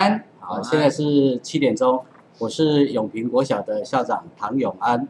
[0.00, 2.04] 安，好，现在是七点钟，
[2.38, 5.08] 我是永平国小的校长唐永安。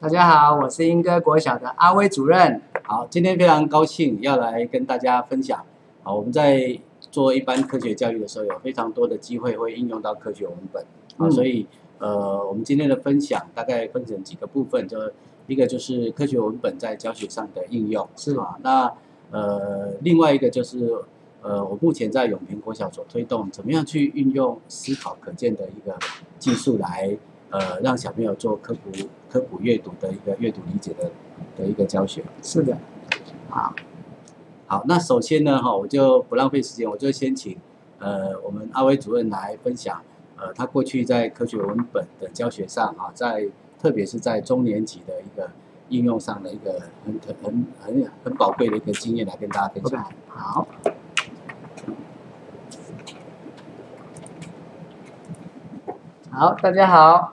[0.00, 2.62] 大家好，我是英歌国小的阿威主任。
[2.84, 5.62] 好，今天非常高兴要来跟大家分享。
[6.02, 10.82] 好，我们在做一般科学教育的时候，有非常多的机会会应用到科学文本。
[11.18, 11.66] 啊，嗯所以
[11.98, 14.96] 呃，我们今天的分享大概分成几个部分，就
[15.48, 18.56] 一个就是科学文本在教学上的应用，是啊。
[18.62, 18.90] 那
[19.32, 21.02] 呃，另外一个就是
[21.42, 25.98] 呃，我目前在永平国小所推动，怎么样去运用思考可见的一个
[26.38, 27.16] 技术来
[27.50, 28.90] 呃，让小朋友做科普
[29.28, 31.10] 科普阅读的一个阅读理解的
[31.56, 32.22] 的一个教学。
[32.42, 32.78] 是的，
[33.48, 33.74] 好，
[34.66, 37.56] 好，那首先呢，哈，我就不浪费时间，我就先请
[37.98, 40.00] 呃我们阿威主任来分享，
[40.36, 43.48] 呃，他过去在科学文本的教学上，哈，在
[43.80, 45.50] 特别是在中年级的一个
[45.88, 50.06] 应用上的一个很很很很很宝贵的一个经验来跟大家分享。
[50.28, 50.68] 好。
[56.32, 57.32] 好，大家好。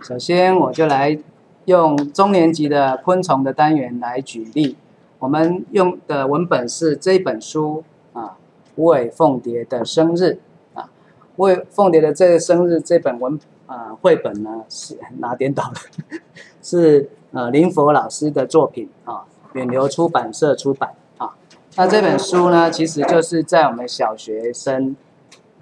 [0.00, 1.18] 首先，我就来
[1.64, 4.76] 用中年级的昆虫的单元来举例。
[5.18, 7.82] 我们用的文本是这本书
[8.12, 8.36] 啊，
[8.76, 10.38] 无尾凤蝶的生日
[10.72, 10.88] 啊。
[11.34, 15.74] 无尾凤蝶的这个生日这本文啊绘本呢是拿颠倒了，
[16.62, 21.34] 是呃林佛老师的作品啊，远流出版社出版啊。
[21.74, 24.94] 那这本书呢，其实就是在我们小学生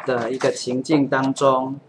[0.04, 1.80] 的一个情境当中，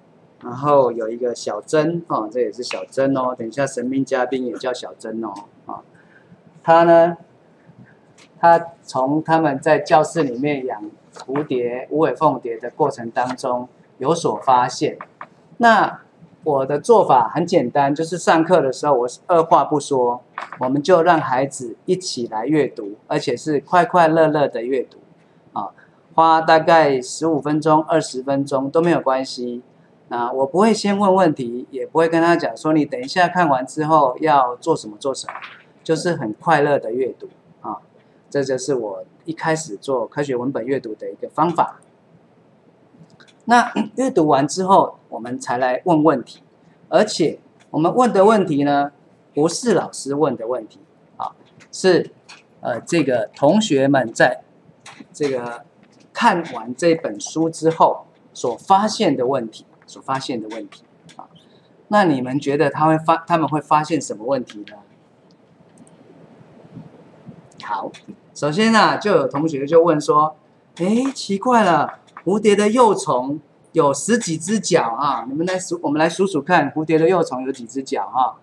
[0.48, 3.36] 然后有一个小珍哦，这也是小珍哦。
[3.38, 5.34] 等一下神秘嘉宾也叫小珍哦，
[5.66, 5.84] 啊，
[6.64, 7.18] 他呢，
[8.40, 14.98] 他从他们在教室里面养蝴蝶、无尾凤蝶的过程当中有所发现。
[15.58, 16.00] 那
[16.46, 20.22] 我的做法很简单，就是上课的时候我是二话不说，
[20.60, 24.98] 我们就让孩子一起来阅读，而且是快快乐乐的阅读，
[25.52, 25.72] 啊，
[26.16, 29.62] 花大概十五分钟、二十分钟都没有关系。
[30.10, 35.34] 那我不会先问问题，也不会跟他讲说你等一下看完之后要做什么做什么，
[35.84, 37.28] 就是很快乐的阅读
[37.62, 37.78] 啊，
[38.30, 41.80] 这就是我一开始做科学文本阅读的一个方法。
[43.46, 46.42] 那 阅读完之后，我们才来问问题，
[46.90, 48.92] 而且我们问的问题呢，
[49.34, 50.80] 不是老师问的问题
[51.18, 51.36] 啊，
[51.72, 52.12] 是
[52.62, 54.42] 呃这个同学们在
[55.14, 55.64] 这个
[56.14, 60.84] 看完这本书之后所发现的问题，所发现的问题
[61.16, 61.26] 啊。
[61.88, 64.78] 那你们觉得他会发他们会发现什么问题呢？
[67.64, 67.92] 好，
[68.36, 70.36] 首先呢、就有同学就问说，
[70.76, 73.40] 诶，奇怪了，蝴蝶的幼虫
[73.72, 78.40] 有十几只脚啊，你们来数，我们来数数看，蝴蝶的幼虫有几只脚啊？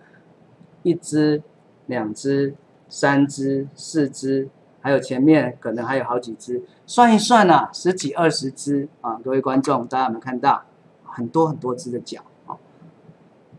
[0.83, 1.41] 一只、
[1.87, 2.55] 两只、
[2.87, 4.49] 三只、四只，
[4.81, 9.19] 还有前面可能还有好几只，算一算啊，十几二十只啊！
[9.23, 10.63] 各位观众，大家有没有看到
[11.15, 12.57] 很多很多只的脚啊？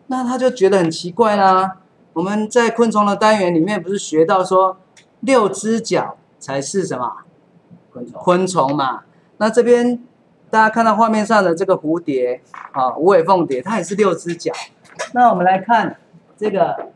[0.09, 1.79] 那他就觉得很奇怪啦。
[2.13, 4.79] 我们在昆虫的单元里面不是学到说
[5.21, 7.17] 六只脚才是什么
[7.91, 9.05] 昆虫昆虫嘛？
[9.39, 10.03] 那这边
[10.51, 14.53] 大家看到画面上的这个蝴蝶啊，无尾凤蝶，它也是六只脚。
[15.13, 15.99] 那我们来看
[16.37, 16.91] 这个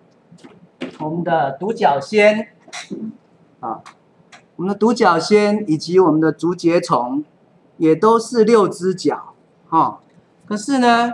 [0.98, 2.48] 我们的独角仙
[3.60, 3.80] 啊，
[4.56, 7.24] 我们的独角仙以及我们的竹节虫
[7.76, 9.34] 也都是六只脚
[9.68, 10.00] 哈、
[10.50, 11.12] 可是呢，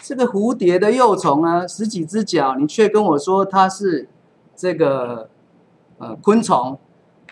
[0.00, 4.08] 这个蝴蝶的幼虫呢，十几只脚，你却跟我说它是
[4.54, 5.28] 这个
[5.98, 6.78] 呃昆虫，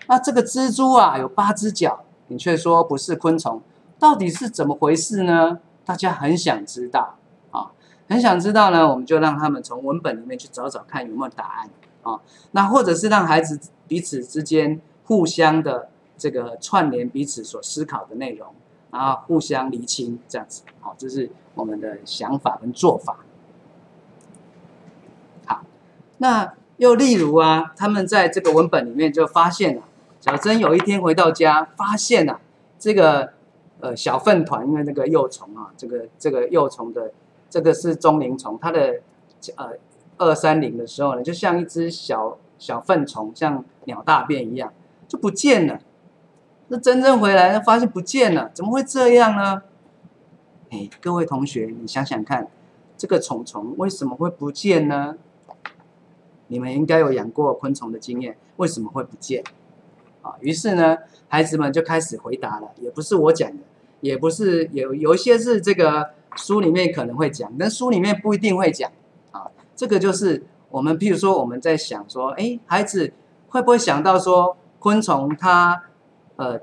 [0.09, 3.63] 那这个蜘蛛啊有八只脚，你却说不是昆虫，
[4.01, 5.61] 到底是怎么回事呢？
[5.85, 7.15] 大家很想知道
[7.53, 7.71] 啊，
[8.09, 11.71] 很想知道呢，我们就让他们从文本里面去找找看有没有答案
[12.03, 15.89] 啊，那或者是让孩子彼此之间互相的
[16.19, 18.49] 这个串联彼此所思考的内容，
[18.91, 23.19] 然后互相厘清这样子，好，这是我们的想法跟做法。
[25.45, 25.63] 好，
[26.19, 29.83] 那又例如啊，他们在这个文本里面就发现了，
[30.21, 32.41] 小珍有一天回到家，发现了
[32.79, 33.33] 这个
[33.81, 37.13] 呃小粪团，因为那个幼虫啊，这个这个幼虫的
[37.51, 39.01] 这个是中龄虫，它的
[39.57, 39.73] 呃
[40.19, 44.73] 二三零的时候呢，就像一只小小粪虫，像鸟大便一样，
[45.09, 45.81] 就不见了。
[46.69, 49.63] 那真正回来，发现不见了，怎么会这样呢？
[50.71, 52.49] 哎，各位同学，你想想看，
[52.97, 55.17] 这个虫虫为什么会不见呢？
[56.49, 59.45] 你们应该有养过昆虫的经验，为什么会不见？
[60.23, 60.99] 啊，于是呢，
[61.29, 63.63] 孩子们就开始回答了，也不是我讲的，
[64.01, 68.91] 也不是有有一些是这个书里面可能会讲，但书里面不一定会讲
[69.31, 69.47] 啊。
[69.77, 73.13] 这个就是我们，譬如说我们在想说，哎，孩子
[73.51, 75.85] 会不会想到说，昆虫它
[76.37, 76.61] 呃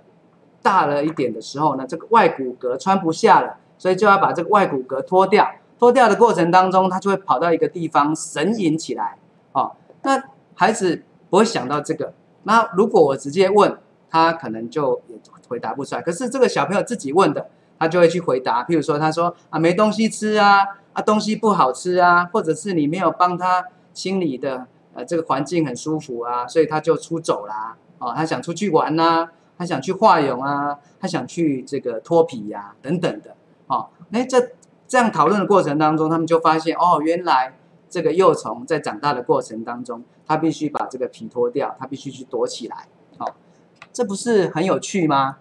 [0.62, 5.48] 大了一点的时候呢，这个外骨骼穿不下了，所以就要把这个外骨骼脱掉。
[5.80, 9.18] 脱掉的过程当中，他就会跑到一个地方神隐起来。
[9.52, 9.74] 哦，
[10.04, 10.24] 那
[10.54, 12.14] 孩子不会想到这个。
[12.44, 13.78] 那如果我直接问
[14.10, 15.18] 他，可能就也
[15.50, 16.02] 回答不出来。
[16.02, 18.64] 可是这个小朋友自己问的，他就会去回答。
[18.64, 20.60] 譬如说，他说啊，没东西吃啊，
[20.94, 27.76] 啊，东西不好吃啊，或者是你没有帮他清理的，呃，这个环境很舒服啊，所以他就出走啦。
[27.98, 29.28] 哦，他想出去玩呐，
[29.58, 33.36] 他想去化蛹啊，他想去这个脱皮呀，等等的。
[33.68, 34.52] 哦，那这。
[34.86, 37.58] 这样讨论的过程当中，他们就发现哦，原来
[37.90, 42.88] 这个幼虫在长大的过程当中，它必须把这个皮脱掉，它必须去躲起来。
[43.18, 43.26] 好，
[43.92, 45.38] 这不是很有趣吗？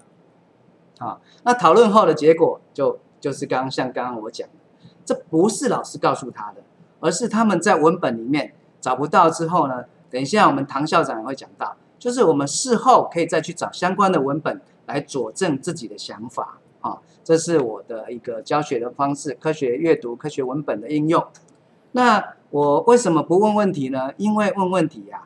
[0.99, 4.55] 啊，那讨论后的结果就就是刚刚像刚刚我讲的，
[5.05, 6.63] 这不是老师告诉他的，
[7.01, 16.59] 而是他们在文本里面找不到之后呢，等一下我们唐校长也会讲到，就是我们事后可以再去找相关的文本来佐证自己的想法。
[16.81, 21.25] 啊，这是我的一个教学的方式，科学阅读、科学文本的应用。
[21.93, 24.11] 那我为什么不问问题呢？
[24.17, 25.23] 因为问问题呀，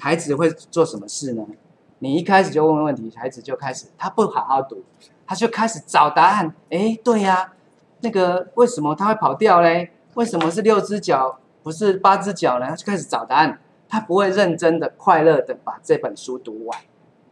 [0.00, 1.44] 孩子会做什么事呢？
[1.98, 4.82] 你一开始就问问题，孩子就开始他不好好读，
[5.26, 6.54] 他就开始找答案。
[6.70, 7.52] 哎，对呀，
[8.00, 9.90] 那个为什么他会跑掉嘞？
[10.14, 12.68] 为什么是六只脚不是八只脚呢？
[12.68, 13.60] 他就开始找答案，
[13.94, 16.78] 他不会认真的、快乐的把这本书读完。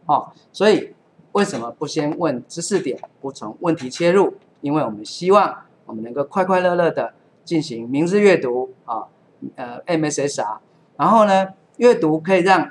[0.05, 0.93] 哦，所以。
[1.33, 4.35] 为什么不先问知识点，不从问题切入？
[4.61, 9.07] 因为我们希望我们能够快快乐乐的进行明日阅读啊，
[9.55, 10.57] 呃，MSSR，
[10.95, 12.69] 然后呢，阅读可以让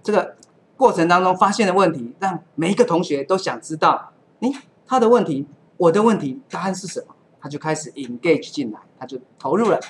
[0.00, 0.36] 这个
[0.76, 4.52] 过程当中发现的问题，让每一个同学都想知道，诶，
[4.86, 7.16] 他的问题，我的问题，答案是什么？
[7.40, 9.80] 他就开始 engage 进来，他就投入了。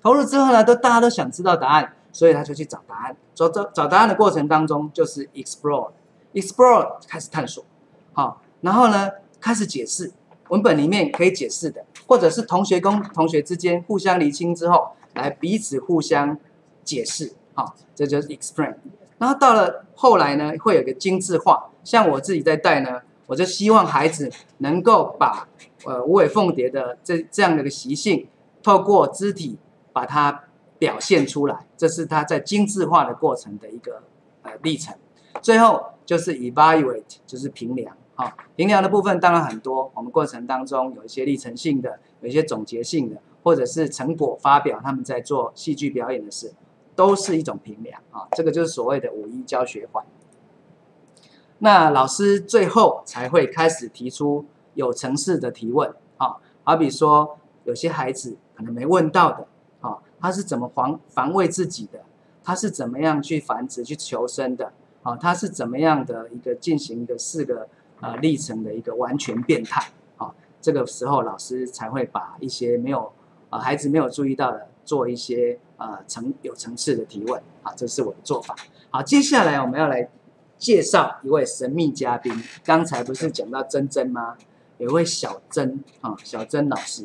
[0.00, 3.16] 投入之后呢，都大家都想知道答案，所以他就去找答案。
[3.32, 5.90] 找找找答案的过程当中，就是 explore。
[6.34, 7.64] Explore 开始探索，
[8.12, 9.08] 好，然后呢
[9.40, 10.12] 开始解释
[10.48, 16.36] 文本里面可以解释的，或者是同学跟同学之间互相厘清之后，来彼此互相
[16.82, 18.74] 解释，好，这就是 explain。
[19.18, 25.48] 然后到了后来呢，会有个精致化，像我自己在带呢，我就希望孩子能够把
[25.84, 28.28] 呃无尾凤蝶的这这样的一个习性，
[28.62, 29.56] 透过肢体
[29.92, 30.44] 把它
[30.78, 34.02] 表现出来，这是他在精致化的过程的一个
[34.42, 34.94] 呃历程。
[35.42, 37.96] 最后就是 evaluate，就是评量。
[38.16, 39.92] 啊，评量的部分当然很多。
[39.94, 46.52] 我们过程当中有一些历程性的，有一些总结性的，或者是成果发表，他们在做戏剧表演的事，
[46.96, 48.26] 都是一种评量啊。
[48.32, 50.04] 这个就是所谓的五一教学环。
[51.58, 54.44] 那老师最后才会开始提出
[54.74, 59.46] 有层次的提问啊，好比说有些孩子可能没问到的
[60.20, 62.00] 他是怎么防防卫自己的？
[62.44, 64.72] 他是怎么样去繁殖、去求生的？
[65.02, 67.68] 啊，他是怎么样的一个进行一个四个
[68.00, 69.90] 呃历程的一个完全变态？
[70.16, 73.12] 啊，这个时候老师才会把一些没有
[73.50, 77.42] 啊孩子没有注意到的做一些呃层有层次的提问。
[77.62, 78.56] 啊，这是我的做法。
[78.90, 80.08] 好，接下来我们要来
[80.56, 82.32] 介绍一位神秘嘉宾。
[82.64, 84.36] 刚才不是讲到珍珍吗？
[84.78, 87.04] 有位小曾啊，小曾老师。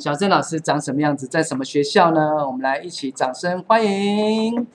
[0.00, 1.28] 小曾老师长什么样子？
[1.28, 2.44] 在什么学校呢？
[2.44, 4.66] 我们来一起掌声欢迎。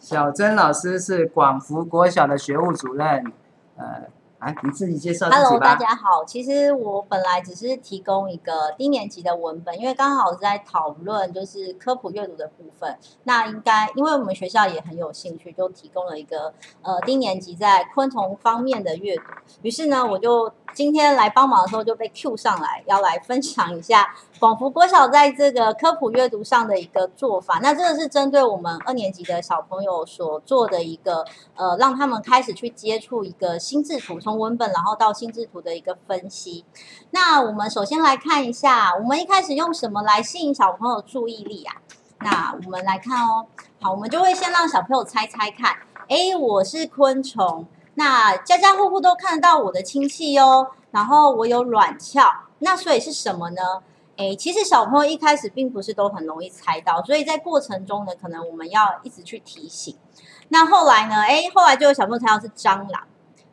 [0.00, 3.30] 小曾老师是广福国小的学务主任，
[3.76, 4.06] 呃，
[4.42, 5.44] 来，你自己介绍自己吧。
[5.44, 6.24] Hello，大家好。
[6.24, 12.98] 其实我本来只是提供一个低年级的文本，因为刚好在讨论就是科普阅读的部分。
[13.22, 16.52] 那应该，因为我们学校也很有兴趣，就提供了一个
[16.82, 19.22] 呃低年级在昆虫方面的阅读。
[19.62, 20.52] 于是呢，我就。
[20.74, 24.08] 今天来帮忙的时候就被 Q 上来，要来分享一下
[24.40, 27.60] 广福国小在这个科普阅读上的一个做法。
[27.62, 31.26] 那这个是针对我们二年级的小朋友所做的一个，
[31.56, 36.64] 呃，让他们开始去接触一个心智图，文本然后到心智图的一个分析。
[37.10, 41.76] 那我们首先来看一下，我们一开始用什么来吸引小朋友注意力啊？
[42.20, 43.46] 那我们来看哦，
[43.80, 45.76] 好，我们就会先让小朋友猜猜看，
[46.08, 47.66] 哎，我是昆虫。
[47.94, 52.22] 那家家户户都看得到我的亲戚哦，然后我有卵鞘，
[52.60, 53.82] 那所以是什么呢？
[54.16, 59.96] 诶，其实小朋友一开始并不是都很容易猜到，所以在过程中呢，可能我们要一直去提醒。
[60.50, 61.22] 那后来呢？
[61.22, 63.02] 诶，后来就有小朋友猜到是蟑螂。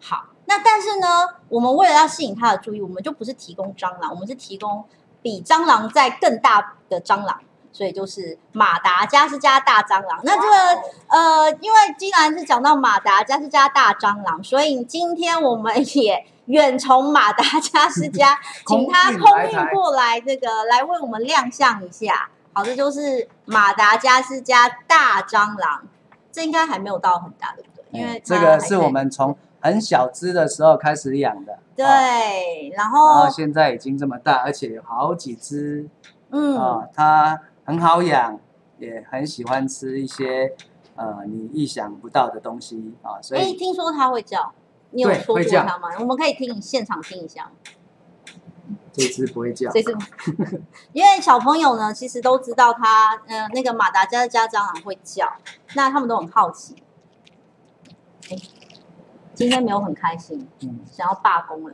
[0.01, 1.07] 好，那但是呢，
[1.47, 4.83] 我们为了要吸引他的注意，我们就不是提供蟑螂，我们是提供
[5.21, 7.39] 比蟑螂在更大的蟑螂。
[7.71, 10.19] 所以就是马达加斯加大蟑螂。
[10.23, 22.29] 那这个呃，因为既然是讲到马达加斯加大蟑螂，所以今天我们也远从马达加斯加， 请他空运过来，这个来为我们亮相一下。
[22.51, 25.83] 好，这就是马达加斯加大蟑螂。
[26.31, 28.01] 这应该还没有到很大，对不对？
[28.01, 35.87] 因为这个是我们从很小只的时候开始养的，对，哦然然后后现在已经这么大，而且有好几只
[36.29, 38.39] 嗯，啊，它很好养，
[38.77, 40.53] 也很喜欢吃一些
[40.95, 44.53] 呃你意想不到的东西啊，所哎，以听说它会叫，
[44.91, 45.89] 你有对说过它吗？
[45.99, 47.51] 我们可以听现场听一下吗。
[48.91, 49.71] 这只不会叫。
[49.71, 49.95] 这只
[50.93, 55.31] 因为小朋友呢，其实都知道它，呃，那个马达加斯加蟑螂会叫，
[55.75, 56.75] 那他们都很好奇。
[58.29, 58.37] 哎，
[59.39, 61.74] 今天没有很开心，嗯，想要罢工了。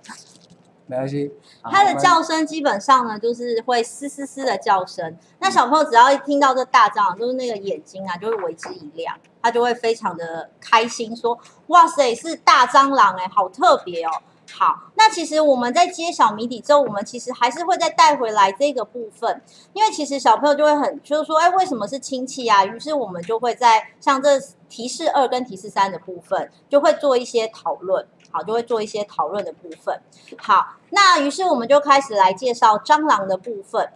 [0.86, 1.34] 没关系。
[1.64, 5.18] 它的叫声基本上呢，就是会嘶嘶嘶的叫声。
[5.40, 14.12] 那小朋友只要一听到这大蟑螂，就是那个眼睛啊，就会为之一亮，他就会非常的开心，说：“哇塞，是大蟑螂哎、好特别哦。”
[14.58, 19.42] 好，那其实我们在揭晓谜底之后，我们其实还是会再带回来这个部分，
[19.74, 22.64] 因为其实小朋友就会很就是说，哎，为什么是亲戚啊？
[22.64, 30.02] 于是我们就会在像这提示二跟提示三的部分，就会做一些讨论，好，就会做一些讨论的部分。
[30.38, 33.92] 好，那于是我们就开始来介绍蟑螂的部分。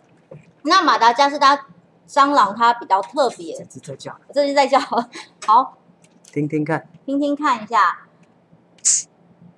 [0.63, 1.67] 那马达加斯加
[2.05, 4.77] 蟑螂它比较特别这别，只在叫，这是在叫，
[5.47, 5.77] 好，
[6.33, 6.85] 听听看。
[7.05, 8.08] 听听看一下。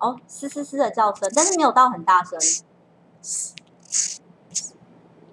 [0.02, 2.36] 哦，嘶嘶嘶的叫声，但是没有到很大声。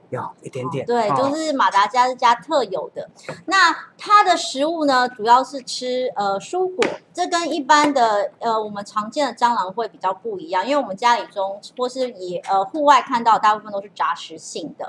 [0.09, 0.85] 有一点点。
[0.85, 3.09] 对，哦就是马达加斯加特有的。
[3.45, 14.87] 那它的食物呢，主要是吃呃蔬果，这跟一般的呃我们常见的蟑螂会比较不一样，因为我们家里中或是以呃户外看到大部分都是杂食性的。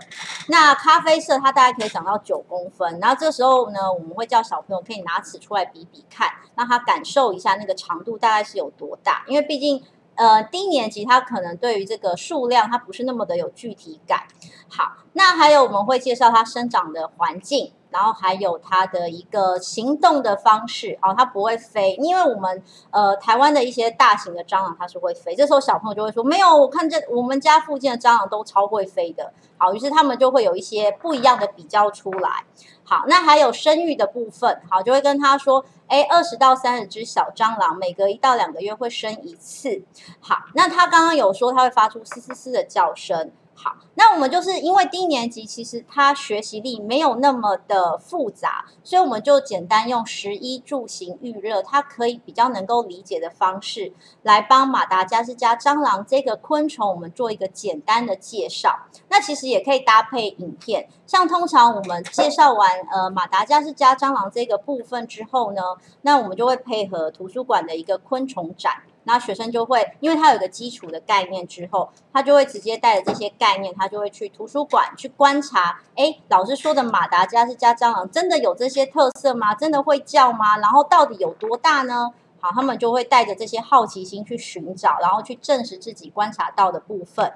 [0.49, 9.83] 那咖啡色它大概可以长到九公分，然后这时候呢，我们会叫小朋友可以拿尺出来比比看，让他感受一下那个长度大概是有多大，因为毕竟。
[10.21, 14.25] 呃，低年级他可能对于这个数量，他不是那么的有具体感。
[14.69, 32.45] 好，那还有我们会介绍它生长的环境，然后还有它的一个行动的方式哦，它不会飞，因为我们呃台湾的一些大型的蟑螂它是会飞，这时候小朋友就会说没有，我看这我们家附近的蟑螂都超会飞的，好，于是他们就会有一些不一样的比较出来。
[32.83, 39.85] 好，那还有生育的部分，好，就会跟他说，哎，二十到三十只小蟑螂，每隔一到两个月会生一次。
[40.19, 43.31] 好，那他刚刚有说他会发出嘶嘶嘶的叫声。
[43.63, 58.87] 好，那我们就是因为低年级其实他学习力没有那么的复杂，所以我们就简单用食衣住行预热，它可以比较能够理解的方式来帮马达加斯加蟑螂这个昆虫，我们做一个简单的介绍。
[59.11, 65.61] 那其实也可以搭配影片，像通常我们介绍完呃马达加斯加蟑螂这个部分之后呢，
[66.01, 68.85] 那我们就会配合图书馆的一个昆虫展。
[69.05, 75.81] 那学生就会，因为他有个基础的概念之后，他就会直接带着这些概念，他就会去图书馆去观察。
[75.97, 79.55] 哎，老师说的马达加斯加蟑螂真的有这些特色吗？
[79.55, 80.59] 真的会叫吗？
[80.59, 82.13] 然后到底有多大呢？
[82.41, 87.33] 好，他们就会带着这些好奇心去寻找，然后去证实自己观察到的部分。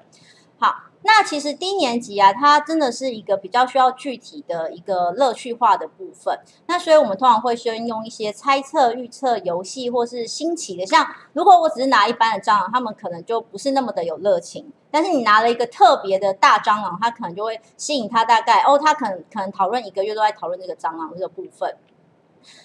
[0.58, 0.74] 好，
[1.06, 6.40] 那其实低年级啊，它真的是一个比较需要具体的一个乐趣化的部分。
[6.66, 10.86] 那所以我们通常会先用一些猜测、预测游戏，或是新奇的。
[10.86, 14.72] 像如果我只是拿一般的蟑螂，他们可能就不是那么的有热情。
[14.90, 21.76] 但是你拿了一个特别的大蟑螂，它可能就会吸引他大概哦，他可能可能讨论一个月都在讨论这个蟑螂这个部分。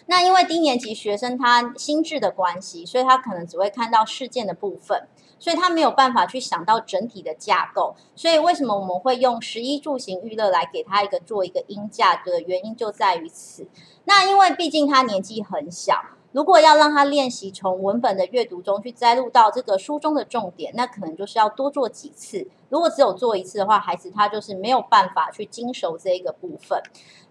[0.07, 5.07] 那因为低年级学生他心智的关系，所以他可能只会看到事件的部分，
[5.39, 7.95] 所以他没有办法去想到整体的架构。
[8.15, 13.67] 所以为什么我们会用食衣住行娱乐来给他一个做一个音架的原因就在于此。
[14.05, 15.95] 那因为毕竟他年纪很小，
[16.31, 22.47] 如果要让他练习从文本的阅读中去摘录到这个书中的重点，那可能就是要多做几次。
[22.69, 26.81] 如果只有做一次的话，孩子他就是没有办法去经熟这一个部分。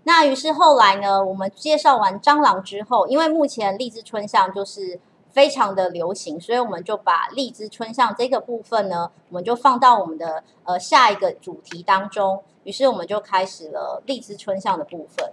[0.05, 4.99] 那于是后来呢，我们介绍完蟑螂之后，因为目前荔枝春象就是
[5.39, 12.43] 非常的流行，所以我们就把荔枝春象这个部分呢，我们就放到我们的呃下一个主题当中。
[12.65, 15.31] 于是我们就开始了荔枝春象的部分。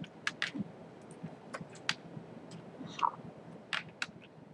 [3.00, 3.14] 好，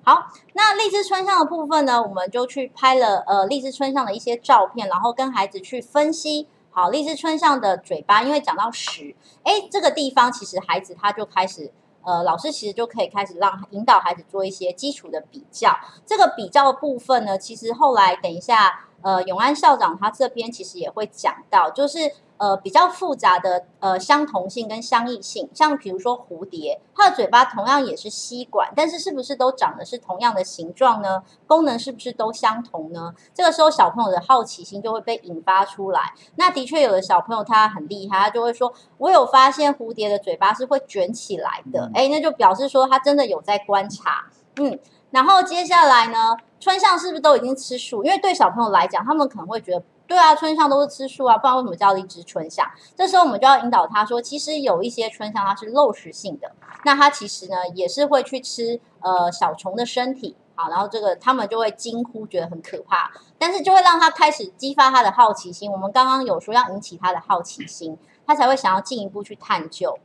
[0.06, 6.48] 好，那荔枝春象的部分呢，我们就去拍了呃荔枝春象的一些照片，然后跟孩子去分析。
[6.70, 15.76] 好，荔枝春象的嘴巴，因为讲到十，哎，这个地方其实孩子他就开始，呃，老师其实就可以开始让引导孩子做一些基础的比较。
[16.06, 31.24] 这个比较部分呢，其实后来等一下，呃，永安校长他这边其实也会讲到，就是呃比较复杂的呃相同性跟相异性，像比如说蝴蝶，它的嘴巴同样也是吸管，但是是不是都长得是同样的形状呢？
[31.48, 33.14] 功能是不是都相同呢？
[33.34, 36.14] 这个时候小朋友的好奇心就会被引发出来。
[36.36, 44.26] 那的确有的小朋友他很厉害，他就会说：“我有发现蝴蝶的嘴巴是会卷起来的。”哎，那就表示说他真的有在观察。
[44.58, 44.80] 嗯，
[45.12, 48.04] 然后接下来呢，春象是不是都已经吃素？
[48.04, 52.70] 因为对小朋友来讲，他们可能会觉得，对啊，春象都是吃素啊，不然为什么叫荔枝春象？
[52.96, 56.52] 这时候我们就要引导他说，其实有一些春象它是肉食性的，
[56.84, 60.36] 那它其实呢也是会去吃呃小虫的身体。
[60.54, 65.72] 好，然后这个他们就会惊呼，觉得很可怕，但是就会让他开始激发他的好奇心。
[65.72, 69.98] 我们刚刚有说要引起他的好奇心，他才会想要进一步去探究。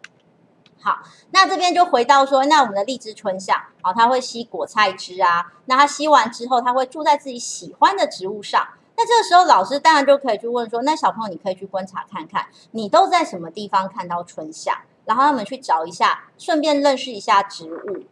[0.80, 0.98] 好，
[1.30, 5.52] 那这边就回到说，那我们的荔枝春象，好，它会吸果菜汁啊。
[5.64, 8.66] 那它吸完之后，它会住在自己喜欢的植物上。
[8.96, 18.04] 那这个时候，老师当然就可以去问说，那小朋友你可以去观察看看，你都在什么地方看到春象，然后他们去找一下，顺便认识一下植物。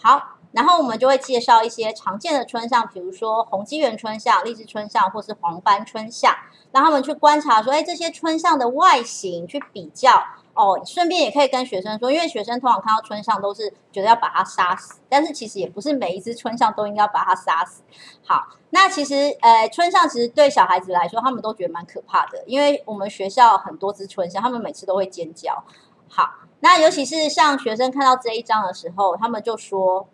[0.00, 0.38] 好。
[0.52, 6.36] 然后我们就会介绍一些常见的春象，比如说红基圆春象、荔枝春象，或是黄斑春象，
[6.72, 10.22] 让他们去观察说，哎，这些春象的外形去比较
[10.54, 10.80] 哦。
[10.84, 17.82] 顺便也可以跟学生说，因为学生通常看到春象都是觉得要把它杀死，但是其实也不是每一只春象都应该把它杀死。
[18.24, 25.64] 好，那其实呃，春象其实对小孩子来说，他们都觉得蛮可怕的，因为我们学校很多只春象，他们每次都会尖叫。
[26.08, 26.30] 好，
[26.60, 30.08] 那尤其是像学生看到这一章的时候，他们就说。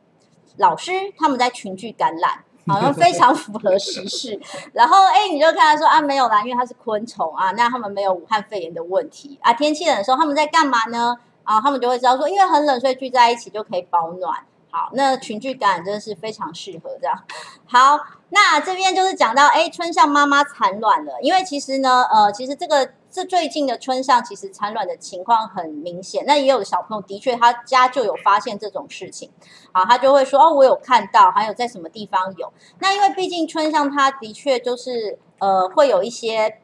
[0.56, 4.38] 老师他们在群聚感染，好像非常符合时事。
[4.72, 9.52] 然后哎，你就看他说啊，没有啦，因为它是昆虫啊，那他们没有武汉肺炎的问题啊。
[9.52, 11.16] 天气冷的时候他们在干嘛呢？
[11.44, 14.34] 啊，他们就会知道说，因为很冷，所以聚在一起就可以保暖。
[14.70, 17.18] 好，那群聚感真的是非常适合这样。
[17.66, 17.98] 好，
[18.30, 22.90] 那这边就是讲到哎，春象妈妈产卵了，因为其实呢，呃，其实这个。
[23.10, 29.30] 这最近的春上其实产卵的情况很明显，那也有小朋友的确他家就有发现这种事情，
[29.72, 32.52] 啊，他就会说哦，我有看到，还有在什么地方有。
[32.78, 36.60] 那因为毕竟春象它的确就是呃会有一些。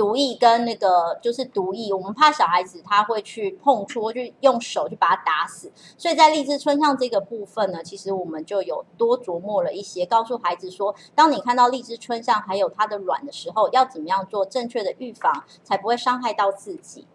[0.00, 17.06] 毒液跟那个就是毒液，我们怕小孩子他会去碰触，就用手去把它打死，所以在荔枝春上这个部分呢，其实我们就有多琢磨了一些，告诉孩子说，当你看到荔枝春上还有它的卵的时候，要怎么样做正确的预防，才不会伤害到自己。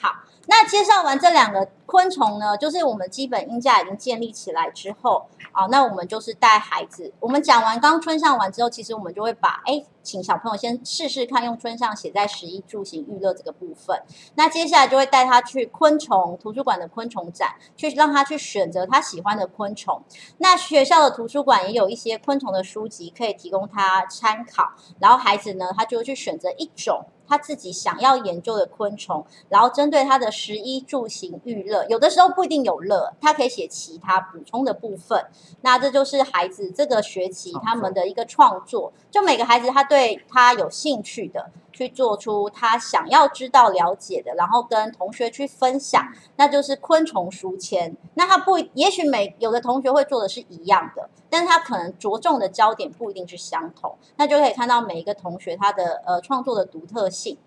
[0.00, 0.10] 好。
[0.46, 7.12] 那介绍完这两个昆虫呢，就是我们基本音架已经建立起来之后，啊，那我们就是带孩子。
[7.20, 14.02] 我们讲完刚春上完之后，其实我们就会把，哎，请小朋友先试试看用春上写在十一住行娱乐这个部分。
[14.34, 20.02] 那接下来就会带他去昆虫图书馆的昆虫展，去让他去选择他喜欢的昆虫。
[20.38, 24.72] 那学校的图书馆也有一些昆虫的书籍可以提供他参考。
[24.98, 27.04] 然后孩子呢，他就会去选择一种。
[27.24, 35.24] 他自己想要研究的昆虫，然后针对他的食衣住行娱乐，有的时候不一定有乐，他可以写其他补充的部分。
[35.60, 41.50] 那这就是孩子这个学期他们的一个创作，就每个孩子他对他有兴趣的。
[41.74, 47.96] 去做出他想要知道、了解的，然后跟同学去分享，那就是昆虫书签。
[48.12, 57.38] 那他不，也许每有的同学会做的是一样的，但是他可能着重的焦点不一定是相同，那就可以看到每一个同学他的呃创作的独特性。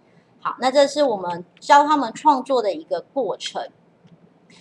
[0.45, 3.67] 好，那这是我们教他们创作的一个过程。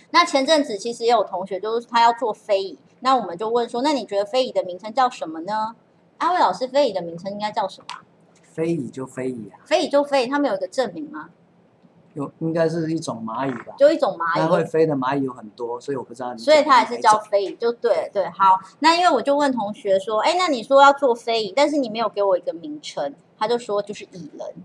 [0.09, 5.75] 那前阵子其实也有同学就是他要做非遗，那我们就问说，那你觉得非遗的名称叫什么呢？
[6.17, 7.99] 阿伟老师，非遗的名称应该叫什么？
[8.41, 11.29] 非遗就非遗啊，非遗就非遗，他们有一个证明吗？
[12.15, 13.75] 有，应该是一种蚂蚁吧。
[13.77, 16.35] 就一种蚂蚁，它会飞的蚂蚁有很多，所以我不知道。
[16.35, 18.27] 所以它还是叫非遗，就对对。
[18.29, 24.55] 好，那因为我就问同学说，哎，那你说要做非遗，但是你没有给我一个名称，他就说就是蚁人。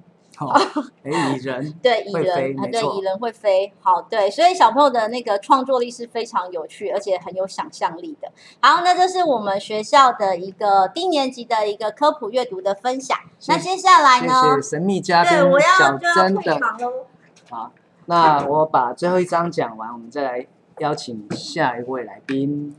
[0.48, 3.72] 哎，蚁人 对蚁人啊，对蚁人会飞。
[3.80, 8.30] 好，对，所以小朋友的那个创作力是非常有趣，而且很有想象力的。
[8.60, 13.16] 好，那这是我们学校的一个低年级的一个科普阅读的分享。
[13.48, 14.60] 那接下来呢？
[14.62, 15.32] 神秘嘉宾
[15.78, 16.60] 小珍的。
[17.48, 17.72] 好，
[18.06, 20.46] 那我把最后一章讲完，我们再来
[20.78, 22.74] 邀请下一位来宾。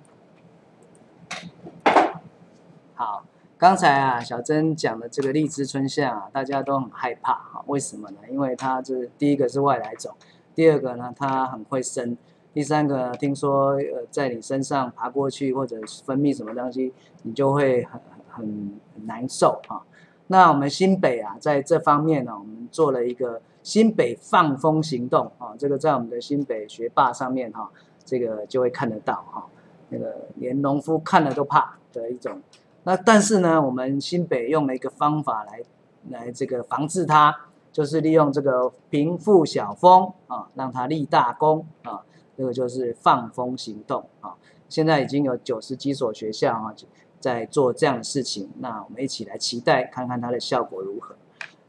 [3.62, 7.64] 刚才啊，小珍讲的这个荔枝春象啊，大家都很害怕哈。
[7.68, 8.18] 为什么呢？
[8.28, 10.12] 因为它这第一个是外来种，
[10.56, 12.18] 第二个呢，它很会生，
[12.56, 19.86] 第三个听说呃，在你身上爬过去或者分泌什么东西，你就会很很难受啊。
[20.26, 27.70] 那我们新北啊，在这方面呢，我们做了一个新北放风行动啊，这个在我们的新北学霸上面哈，
[28.04, 29.46] 这个就会看得到哈，
[29.90, 32.42] 那个连农夫看了都怕的一种。
[32.84, 35.62] 那但是呢，我们新北用了一个方法来
[36.10, 37.36] 来这个防治它，
[37.72, 42.02] 就是利用这个平复小风啊，让它立大功啊，
[42.36, 44.34] 这个就是放风行动啊。
[44.68, 46.74] 现在已经有九十几所学校啊
[47.20, 51.16] 在做这样的事情，那我们一起来期待看看它的效果如何。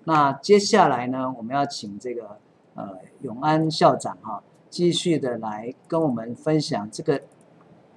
[0.05, 2.39] 那接下来呢，我们要请这个
[2.75, 7.21] 呃永安校长哈，继续的来跟我们分享这个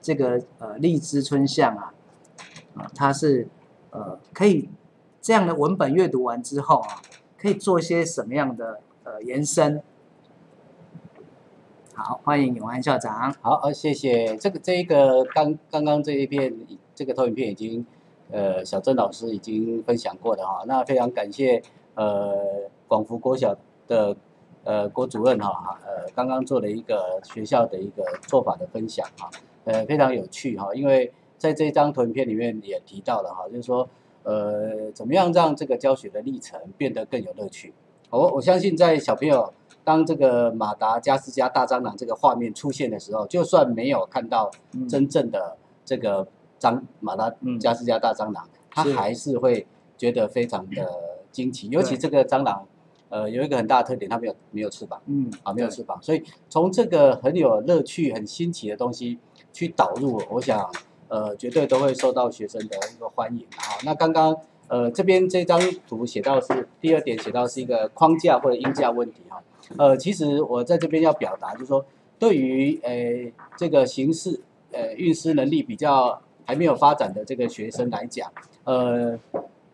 [0.01, 1.93] 这个呃荔枝春象啊。
[2.75, 3.47] 啊，它是
[3.91, 4.69] 呃可以
[5.21, 7.01] 这样的文本阅读完之后啊，
[7.37, 9.81] 可以做一些什么样的呃延伸？
[11.93, 13.33] 好，欢迎永安校长。
[13.41, 14.35] 好，呃，谢谢。
[14.35, 16.53] 这个这一个刚刚刚这一片
[16.93, 17.85] 这个投影片已经
[18.29, 22.35] 呃小郑老师已经分享过的哈，那非常感谢呃
[22.89, 23.55] 广福国小
[23.87, 24.13] 的
[24.65, 29.31] 呃郭主任哈，呃刚刚做了一个学校的一个做法的分享哈，
[29.63, 31.13] 呃非常有趣哈，因为
[31.45, 33.87] 在这张投影片里面也提到了哈，就是说
[34.23, 37.73] 呃怎么样让这个教学的历程变得更有乐趣。
[38.09, 39.53] 我我相信在小朋友。
[39.85, 44.49] 当这个马达加斯加大蟑螂这个画面出现的时候，就算没有看到
[44.89, 45.55] 真正的
[45.85, 46.27] 这个
[46.59, 50.91] 蟑马达加斯加大蟑螂，他还是会觉得非常的
[51.31, 51.69] 惊奇。
[51.69, 52.67] 尤其这个蟑螂，
[53.09, 56.01] 呃，有一个很大的特点，它没有没有翅膀，嗯，啊，没有翅膀。
[56.01, 59.19] 所以从这个很有乐趣、很新奇的东西
[59.53, 60.67] 去导入，我想，
[61.07, 63.45] 呃，绝对都会受到学生的一个欢迎。
[63.55, 64.35] 好，那刚刚，
[64.67, 69.41] 呃，这边这张图写到是第二点，写到是一个框架或者音架问题哈。
[69.77, 71.85] 呃，其实我在这边要表达，就是说，
[72.17, 74.41] 对于呃这个形式
[74.71, 78.31] 呃运输能力比较还没有发展的这个学生来讲，
[78.63, 79.17] 呃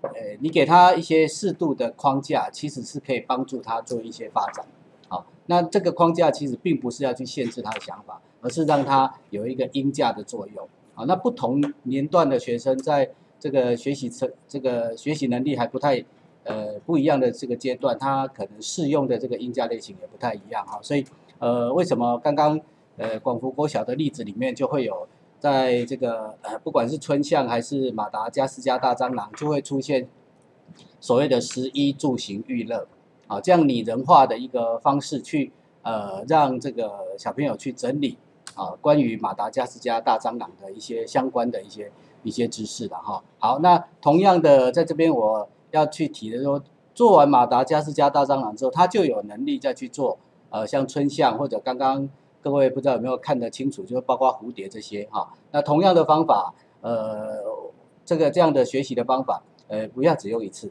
[0.02, 4.66] 呃，你给他一些适度的框架，其实是可以帮助他做一些发展。
[5.08, 10.68] 好，那这个框架其实并不是要去限制他的想法，而是让他有一个音架的作用。
[11.08, 13.10] 那不同年段的学生在
[13.40, 16.04] 这个学习成这个学习能力还不太。
[16.44, 21.06] 呃，不一样的这个阶段，他可能适用的这个音价类型也不太一样哈，所以
[21.38, 22.60] 呃，为什么刚刚
[22.98, 30.08] 呃广福国小的例子里面就会有在这个呃不管是春象还是马达加斯加大蟑螂，就会出现
[31.00, 32.88] 所谓的十一住行娱乐
[33.28, 35.52] 啊这样拟人化的一个方式去
[35.84, 38.18] 呃让这个小朋友去整理
[38.56, 41.92] 啊关于马达加斯加大蟑螂的一些相关的一些
[42.24, 43.24] 一些知识了哈。
[43.40, 45.50] 好，那同样的在这边我。
[45.74, 46.62] 要去提的说，
[46.94, 50.18] 做完马达加斯加大蟑螂之后，它就有能力再去做，
[50.50, 52.10] 呃，像春象或者刚刚
[52.42, 55.32] 各位不知道有没有看得清楚，就是包括蝴蝶这些哈。
[55.52, 57.42] 那同样的方法，呃，
[58.04, 60.70] 这个这样的学习的方法，呃，不要只用一次，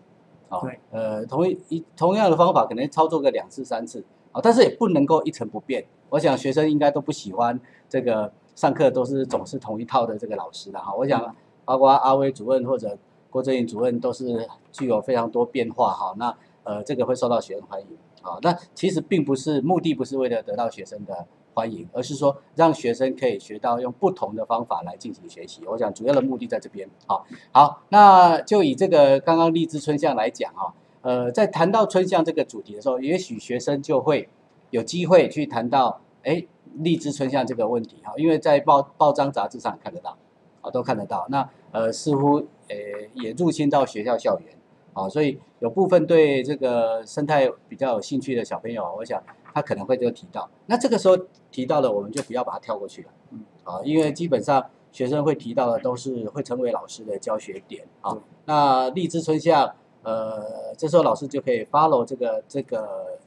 [0.50, 5.86] 啊，呃，同一同样的方法可能操作个两次三次，啊，但是也不能够一成不变。
[6.10, 10.94] 我想学生应该都不喜欢这个上课都是总是同一套的这个老师的哈。
[10.94, 12.98] 我想包括阿威主任或者。
[13.32, 17.86] 郭振颖主任都是具有非常多变化哈，那呃这个会受到学生欢迎
[18.22, 18.36] 啊。
[18.42, 25.62] 那其实并不是目的，不是为了得到学生的欢迎，而是说让学生可以学到用不同的方法来进行学习。
[25.64, 26.90] 我想主要的目的在这边。
[27.06, 34.28] 好，好，那就以这个刚刚荔枝春象来讲哈，呃，在谈到春象这个主题的时候，也许学生就会
[34.70, 36.46] 有机会去谈到哎
[36.78, 40.16] 荔枝春象这个问题哈，因为在报报章杂志上看得到，
[40.62, 41.26] 啊都看得到。
[41.28, 42.46] 那呃似乎。
[42.72, 42.76] 呃，
[43.14, 44.56] 也入侵到学校校园，
[44.92, 49.20] 啊，所以有部分对这个生态比较有兴趣的小朋友，我想
[49.52, 51.18] 他可能会就提到，那这个时候
[51.50, 63.18] 提到的，我们就不要把它跳过去了，嗯，啊，因为基本上学生会提到的都是会成为老师的教学点，啊，那荔枝春夏，呃，这时候老师就可以 follow 这个这个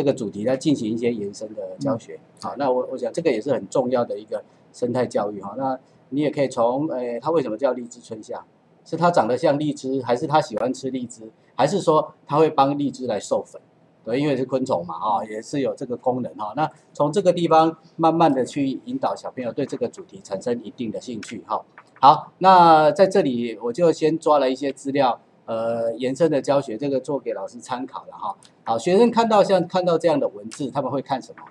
[0.00, 8.42] 这个主题来进行一些延伸的教学，好，那我我想这个也是很重要的一个生态教育，哈，那你也可以从，呃，它为什么叫荔枝春夏？
[8.82, 13.60] 是它长得像荔枝，还是它喜欢吃荔枝，还是说它会帮荔枝来授粉？
[14.02, 16.54] 对，因为是昆虫嘛，啊，也是有这个功能哈。
[16.56, 21.62] 那从这个地方慢慢的去引导小朋友对这个主题产生一定的兴趣哈。
[22.00, 28.36] 好，那在这里我就先抓了一些资料，呃，延伸的教学这个做给老师参考了哈。
[28.62, 31.42] 好，学生看到像看到这样的文字，他们会看什么？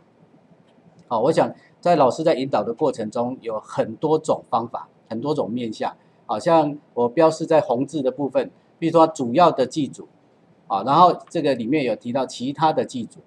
[1.10, 5.98] 好，我想在老师在引导的过程中有很多种方法，很多种面向。
[6.26, 10.08] 好像我标示在红字的部分，比如说主要的记住，
[10.68, 13.20] 啊，然后这个里面有提到其他的记住，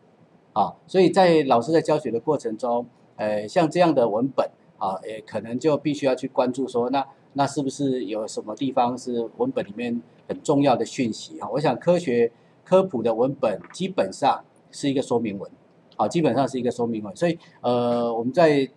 [0.55, 11.49] 啊，所以在老师在教学的过程中，呃，像这样的文本，啊，也可能就必须要去关注说，那那是不是有什么地方是文本里面很重要的讯息啊？
[11.51, 12.31] 我想科学
[12.65, 15.51] 科普的文本基本上是一个说明文，
[15.97, 18.69] 啊，基本上是一个说明文，所以呃，我们在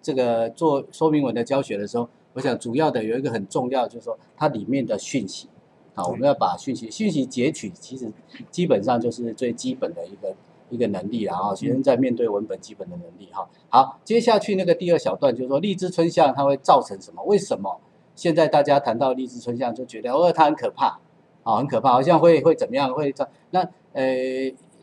[0.00, 2.08] 这个做说明文的教学的时候。
[2.34, 5.48] 我想主要的有一个很重要，就是说它里面的讯息，
[5.94, 8.10] 啊，我们要把讯息讯息截取，其实
[8.50, 10.34] 基本上就是最基本的一个
[10.70, 11.54] 一个能力了啊。
[11.54, 13.46] 学生在面对文本基本的能力哈。
[13.68, 17.22] 好，接下去那个第二小段就是说荔枝春象它会造成什么？
[17.24, 17.78] 为什么
[18.14, 20.98] 现在大家谈到荔枝春象就觉得哦它很可怕，
[21.42, 22.92] 啊很可怕，好像会会怎么样？
[22.92, 23.60] 会造那
[23.92, 24.04] 呃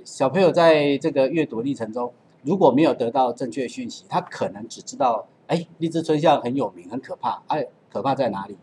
[0.03, 2.11] 小朋友在这个阅读历程中
[2.43, 5.27] 如果没有得到正确讯息，他可能只知道。
[5.47, 7.41] 哎，荔枝春象很有名，很可怕。
[7.47, 8.55] 哎，可怕在哪里？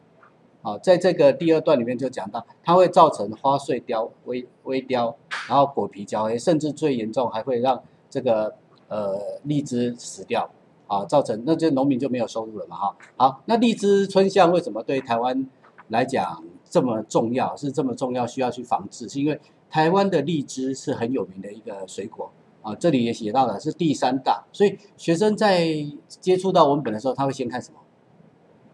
[0.63, 5.17] 好，在这个第二段里面就讲到，它会造成花穗凋、微微凋，
[5.49, 8.55] 然后果皮焦黑，甚至最严重还会让这个
[8.87, 10.49] 呃荔枝死掉，
[10.87, 12.97] 啊，造成那这农民就没有收入了嘛哈。
[13.17, 15.49] 好，那荔枝春象为什么对台湾
[15.89, 17.57] 来讲这么重要？
[17.57, 22.31] 是这么重要，需要去防治，是因为台湾的荔枝是很有名的一个水果
[22.63, 22.75] 啊。
[22.75, 25.67] 这里也写到了是第三大，所以学生在
[26.09, 27.79] 接触到文本的时候，他会先看什么？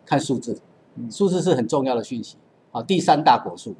[0.04, 0.60] 看数字。
[1.10, 2.36] 数字是很重要的讯息
[2.70, 3.74] 啊，第三大果树，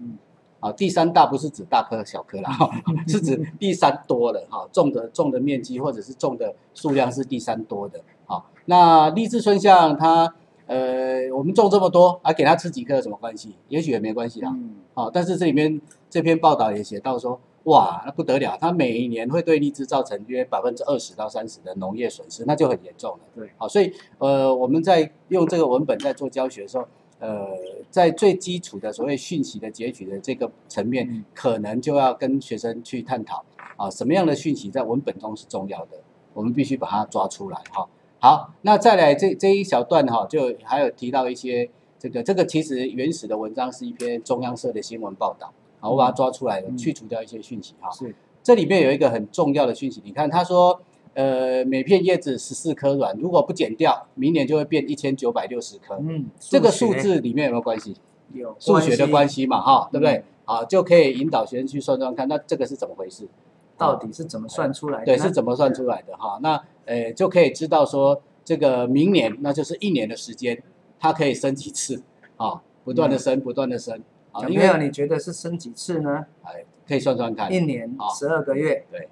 [0.61, 2.51] 啊，第三大不是指大棵小颗啦，
[3.07, 8.21] 是指第三多的哈，种的种的面积或者是种的数量是第三多的啊。
[8.66, 10.35] 那荔枝春象它
[10.66, 13.55] 呃，我们种这么多，啊，给它吃几颗有什么关系？
[13.68, 14.55] 也许也没关系啦，
[14.94, 23.18] 好，但是这里面这篇报道也写到说，哇，那不得了，它每一年会对荔枝造成约百分之二十到三十的农业损失，那就很严重了。
[23.35, 26.87] 对，好，所以呃，我们在用这个文本在做教学的时候。
[27.18, 27.46] 呃，
[27.88, 33.44] 在最基础的所谓讯息的截取的这个层面，可能就要跟学生去探讨
[33.77, 35.98] 啊，什么样的讯息在文本中是重要的，
[36.35, 37.87] 我们必须把它抓出来哈。
[38.22, 47.90] 好，那再来这这一小段哈，就还有提到一些这个这个其实原始的文章是一篇中央社的新闻报道，好，我把它抓出来了，去除掉一些讯息哈。
[47.90, 50.80] 是，这里面有一个很重要的讯息，你看他说。
[51.14, 55.98] 呃，每片叶子十四颗卵，如果不剪掉，明年就会变一千九百六十颗。
[56.00, 57.94] 嗯，这个数字里面有没有关系？
[58.32, 60.24] 有数学的关系嘛，哈，对不对？
[60.46, 63.28] 好，就可以引导学生去算算看，那这个是怎么回事？
[63.76, 65.06] 到底是怎么算出来的？
[65.06, 66.16] 对，是怎么算出来的？
[66.16, 70.62] 哈，那呃，就可以知道说，这个明年那就是一年的时间，
[70.98, 72.02] 它可以生几次？
[72.37, 74.02] 啊，不断的生，不断的生。
[74.35, 76.26] 小朋友，你觉得是生几次呢？
[76.42, 77.52] 哎，可以算算看。
[77.52, 78.85] 一年十二个月。
[78.90, 79.08] 对。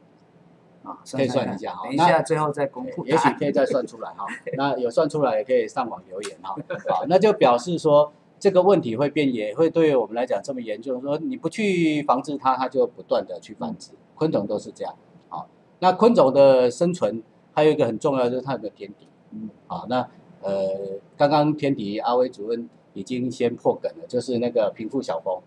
[0.82, 4.24] 啊，可以算一下哈，等一下最后再公布，也许可以再算出来哈。
[4.56, 6.56] 那有算出来也可以上网留言哈。
[6.88, 11.02] 好，那就表示说这个问题会变也，会对于我们来讲这么严重。
[11.02, 13.90] 说你不去防治它，它就不断的去繁殖。
[14.20, 14.94] 昆虫都是这样。
[15.30, 17.22] 好，那昆虫的生存
[17.54, 19.06] 还有一个很重要就是它有没有天敌。
[19.30, 20.06] 嗯，好，那
[20.42, 20.68] 呃，
[21.16, 25.40] 刚刚天敌阿威主任已经先破梗了，就是那个平腹小蜂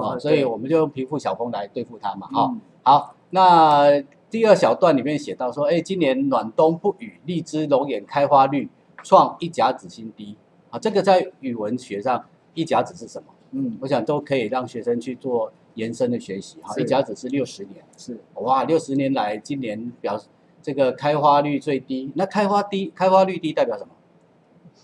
[0.00, 2.28] 啊， 所以我们就用平腹小蜂来对付它嘛。
[2.28, 4.02] 哈，好，那。
[4.30, 8.70] 第二小段里面写到说，哎，今年暖冬不雨，荔枝龙眼开花率
[9.02, 10.36] 创一甲子新低
[10.70, 10.78] 啊！
[10.78, 13.34] 这个在语文学上，一甲子是什么？
[13.50, 16.74] 嗯，我想都可以让学生去做延伸的学习哈。
[16.78, 20.20] 一甲子是六十年，是哇，六十年来今年表
[20.62, 23.90] 这个开花率最低，那开花低，开花率低代表什么？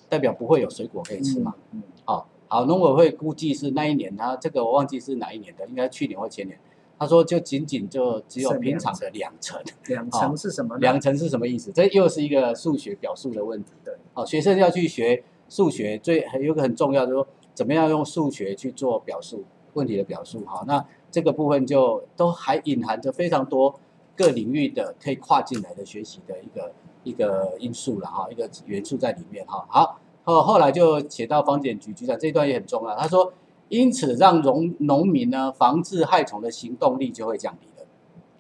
[0.09, 1.55] 代表不会有水果可以吃嘛？
[1.73, 6.59] 嗯，好，好，农委会估计是那一年，他这个我忘记是哪一年的，应该去年或前年。
[6.99, 10.79] 他说：“就仅仅就只有平常的两成，两成是什么？
[10.79, 11.71] 两成是什么意思？
[11.71, 13.73] 这又是一个数学表述的问题。
[13.85, 19.45] 对，好，学生要去学数学，最有个很重要，就是说怎么样用数学去做表述
[19.77, 20.45] 问题的表述。
[20.45, 23.79] 哈，那这个部分就都还隐含着非常多
[24.17, 26.73] 各领域的可以跨进来的学习的一个
[27.05, 29.65] 一个因素了哈，一个元素在里面哈。
[29.69, 33.33] 好，后后来就写到房检局局长这一段也很重要，他说。”
[33.69, 37.85] 因此，让农农民呢防治害虫的行动力就会降低了。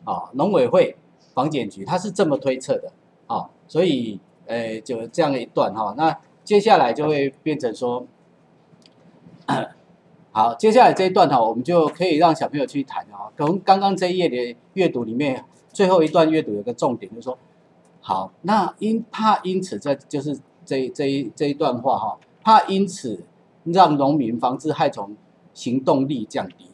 [0.05, 0.94] 啊，农委会、
[1.35, 2.92] 防检局，他是这么推测的。
[3.27, 5.92] 啊，所以，呃，就这样一段哈。
[5.96, 8.07] 那接下来就会变成说，
[10.37, 13.33] 好，接下来这一段哈，我们就可以让小朋友去谈啊。
[13.38, 17.38] 从刚刚这一页的阅读里面，最后一段阅读有个重点，就是说，
[18.03, 23.25] 好，那因怕因此，这就是这这一这一段话哈，怕因此。
[23.64, 25.16] 让农民防治害虫
[25.53, 26.68] 行动力降低，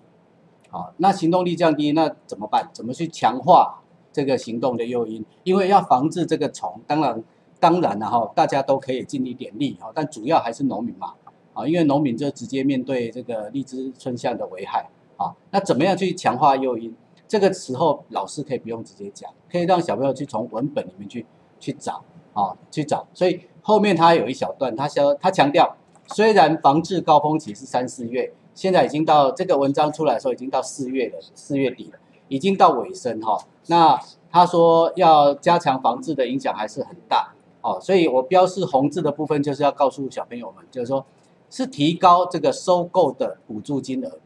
[0.68, 2.68] 好，那行动力降低，那怎么办？
[2.75, 3.81] 怎么去强化
[4.12, 5.25] 这个行动的诱因？
[5.42, 7.25] 因为要防治这个虫，当然
[7.59, 11.14] 当然了哈，大家都可以尽一点力哈，但主要还是农民嘛，
[11.55, 16.95] 啊，因为农民就直接面对这个荔枝春象的危害啊，那怎么样去强化诱因？
[17.29, 21.25] 这个时候老师可以不用直接讲，可以让小朋友去从文本里面去
[21.59, 23.07] 去找啊，去找。
[23.15, 25.77] 所以后面他有一小段，他说他强调。
[26.09, 33.38] 虽然防治高峰期是三四月，现在已经到这个文章出来的时候，已经到四月了，四月底了，已经到尾声哈。
[33.69, 41.07] 那他说要加强防治的影响还是很大哦，所以我标示红字的部分就是要告诉小朋友们，就是说
[41.53, 44.19] 是提高这个收购的补助金额，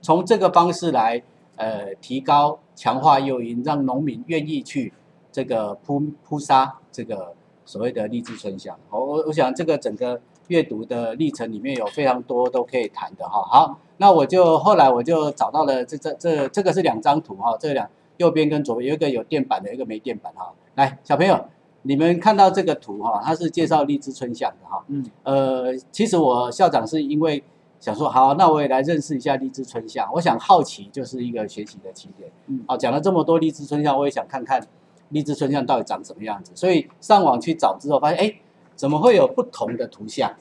[0.00, 1.22] 从这个方式来
[1.56, 4.94] 呃提高强化诱因，让农民愿意去
[5.30, 7.34] 这个扑扑杀这个
[7.66, 8.78] 所谓的励志春香。
[8.88, 10.20] 我我我想这个整个。
[10.48, 13.42] 阅读的历程里面有非常多都可以谈的哈。
[13.44, 17.88] 好，那我就后来我就找到了这这这这个是两张图哈，这两
[18.18, 20.52] 右边跟左边有一个有电板的，一个没电板哈。
[20.74, 21.46] 来，小朋友，
[21.84, 24.84] 你们看到这个图哈，它是介绍荔枝春象的哈。
[24.88, 25.04] 嗯。
[25.22, 27.42] 呃，其实我校长是因为
[27.78, 30.10] 想说好，那我也来认识一下荔枝春象。
[30.14, 32.30] 我想好奇就是一个学习的起点。
[32.46, 34.66] 嗯好，讲了这么多荔枝春象，我也想看看
[35.10, 36.52] 荔枝春象到底长什么样子。
[36.54, 38.34] 所以上网去找之后，发现哎，
[38.74, 40.34] 怎么会有不同的图像？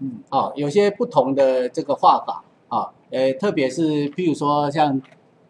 [0.00, 5.00] 嗯，哦，有些不同的这个画法啊，呃，特别是譬如说像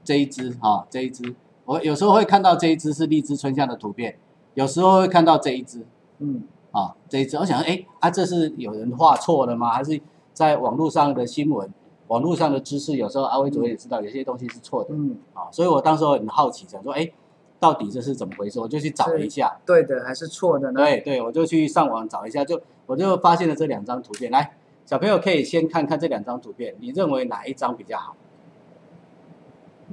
[0.04, 4.18] 这一只啊，这一只，我有时候会看到这一只是荔枝春象的图片，
[4.54, 5.84] 有时候会看到这一只
[6.18, 9.70] 嗯啊，这一只，我想，哎，啊，这是有人画错了吗？
[9.70, 10.00] 还是
[10.32, 11.68] 在网络上的新闻、
[12.08, 17.10] 网络上的知识，有时候阿威主任也知道有些东西是错的嗯，啊，所以我当时很好奇，想说，哎，
[17.58, 18.60] 到底这是怎么回事？
[18.60, 20.80] 我就去找了一下，对的还是错的呢？
[20.80, 24.30] 对对，我就去上网找一下，就我就发现了这两张图片。
[24.30, 28.14] 来，小朋友可以先看看这两张图片，你认为哪一张比较好？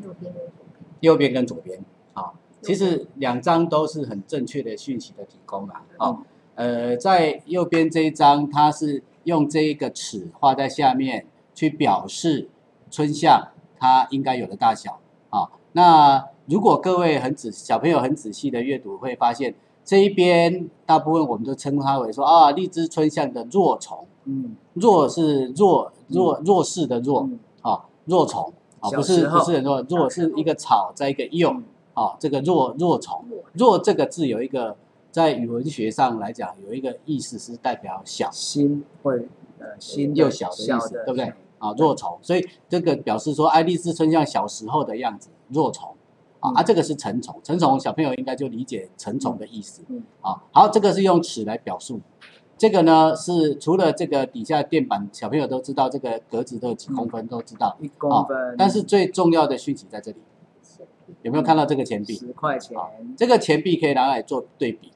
[0.04, 2.34] 右边跟左边右边跟左边啊？
[2.62, 5.84] 其实两张都是很正确的讯息的提供啦。
[5.98, 6.18] 啊，
[6.56, 12.50] 呃，在右边这一张，它是用这一个尺画在下面，去表示
[12.90, 15.50] 春象它应该有的大小啊。
[15.74, 19.54] 那如果各位很仔小朋友很仔细的阅读，会发现
[19.86, 31.64] 这一边大部分我们都称它为说啊，荔枝春象的弱虫，嗯弱是弱弱弱势的弱嗯啊，弱虫啊，小不是不是很弱，弱是一个草在一个幼嗯
[31.98, 34.76] 啊，这个弱弱虫，弱这个字有一个
[35.12, 38.30] 在语文学上来讲有一个意思是代表小。
[38.30, 41.34] 心会呃心又小的意思，对不对？
[41.58, 45.90] 啊，弱虫，所以这个表示说爱丽丝春像小时候的样子，弱虫。
[46.40, 50.04] 啊，这个是成虫，成虫小朋友应该就理解成虫的意思嗯。
[50.22, 50.40] 啊。
[50.52, 52.00] 好，这个是用尺来表述，
[52.60, 60.18] 这个呢是除了这个底下垫板，小朋友都知道这个格子都有几公分，都知道，一公分，啊但是最重要的讯息在这里，
[61.24, 62.14] 有没有看到这个钱币？
[62.14, 62.78] 十块钱，
[63.18, 64.92] 这个钱币可以拿来做对比。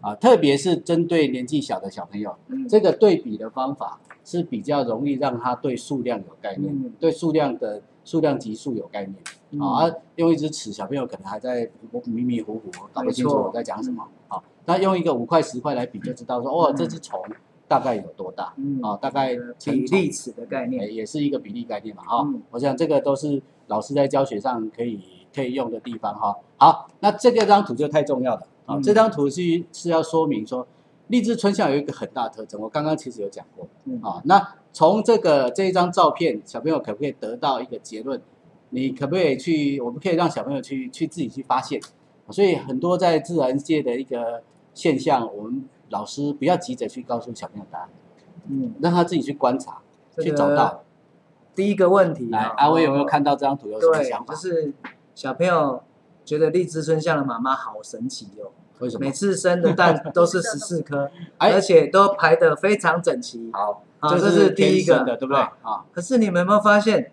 [0.00, 2.66] 啊，特别是针对年纪小的小朋友，嗯。
[2.68, 6.92] 这个对比的方法是比较容易让他对数量有概念，嗯。
[6.98, 9.14] 对数量的数量级数有概念。
[9.50, 9.60] 嗯。
[9.60, 11.70] 啊，啊用一支尺，小朋友可能还在
[12.06, 14.04] 迷迷糊糊，搞不清楚我在讲什么。
[14.26, 17.20] 好，那用一个五块十块来比，就知道说，哦，嗯这只虫
[17.68, 18.52] 大概有多大。
[18.56, 18.80] 嗯。
[18.82, 18.96] 啊？
[18.96, 22.42] 大概比例尺的概也念，也是一个比例概念嘛，哈、嗯。
[22.50, 25.00] 我想这个都是老师在教学上可以
[25.34, 26.36] 可以用的地方哈。
[26.56, 30.66] 好，那这个张图就太重要了啊、嗯这张图是是要说明说，
[31.08, 34.20] 荔枝春象有一个很大的特征，我刚刚其实有讲过嗯啊。
[34.24, 38.20] 那从这个这一张照片，小朋友可不可以得到一个结论？
[38.70, 39.78] 你可不可以去？
[39.80, 41.80] 我们可以让小朋友去去自己去发现。
[42.30, 44.42] 所以很多在自然界的一个
[44.72, 47.88] 现象，我们老师不要急着去告诉小朋友答案，
[48.48, 49.82] 嗯，让他自己去观察，
[50.16, 50.84] 去这个找到。
[51.54, 53.68] 第一个问题来，啊阿威有没有看到这张图？
[53.68, 54.40] 有什么想，法就？
[54.40, 54.72] 是
[55.14, 55.82] 小朋友
[56.24, 59.12] 觉得荔枝春象的妈妈好神奇哦，为什么每？
[59.12, 63.50] 次生的蛋都是 十四颗，哎而且都排得非常整齐。
[63.52, 65.40] 好，好，这这是第一个天生的，对不对？
[65.42, 67.12] 啊啊，可是你们有没有发现，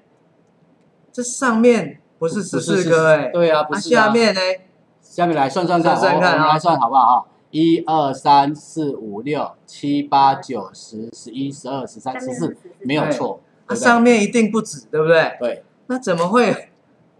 [1.11, 4.41] 这上面不是十四颗哎，对啊，不啊是啊下面呢？
[5.01, 7.25] 下面来算算看，算算看来算好不好啊？
[7.51, 15.35] 一二三四五六七八九十十一十二十三十四，没有错，它对不对上面一定不止，对不对？
[15.39, 15.63] 对。
[15.87, 16.68] 那怎么会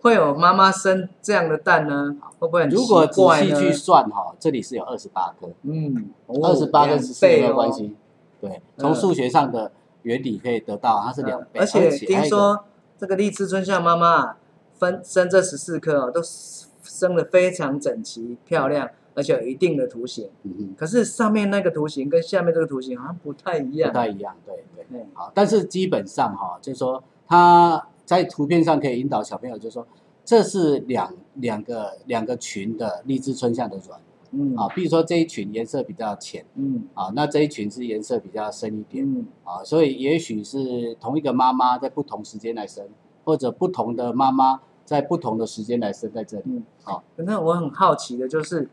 [0.02, 2.16] 会有妈妈生这样的蛋呢？
[2.40, 7.72] 会不会很如果仔细去算哈，这里是有二十八颗，嗯，二十八跟十四有没有关？
[7.72, 7.96] 系？
[8.40, 9.72] 对，从数学上的
[10.04, 12.64] 原理可以得到，它是两倍，嗯而且听说
[12.98, 14.38] 这个荔枝春象妈妈
[14.76, 16.22] 分生这十四颗哦，都
[16.82, 20.30] 生的非常整齐漂亮，而且有一定的图形。
[20.78, 23.98] 可是上面那个图形跟下面这个图形好像不太一样不。
[23.98, 29.88] 太一样，对好，但是基本上哈，就是说他在图片上可以引导小朋友，就是说
[30.26, 42.84] 这是两两个两个群的荔枝春夏的卵嗯啊，比如说这一群颜色比较浅嗯啊，那这一群是颜色比较深一点嗯啊，所以也许是同一个妈妈在不同时间来生，
[43.24, 46.44] 或者不同的妈妈在不同的时间来生在这里。
[46.48, 47.04] 嗯，好。
[47.18, 48.68] 那我很好奇的就是，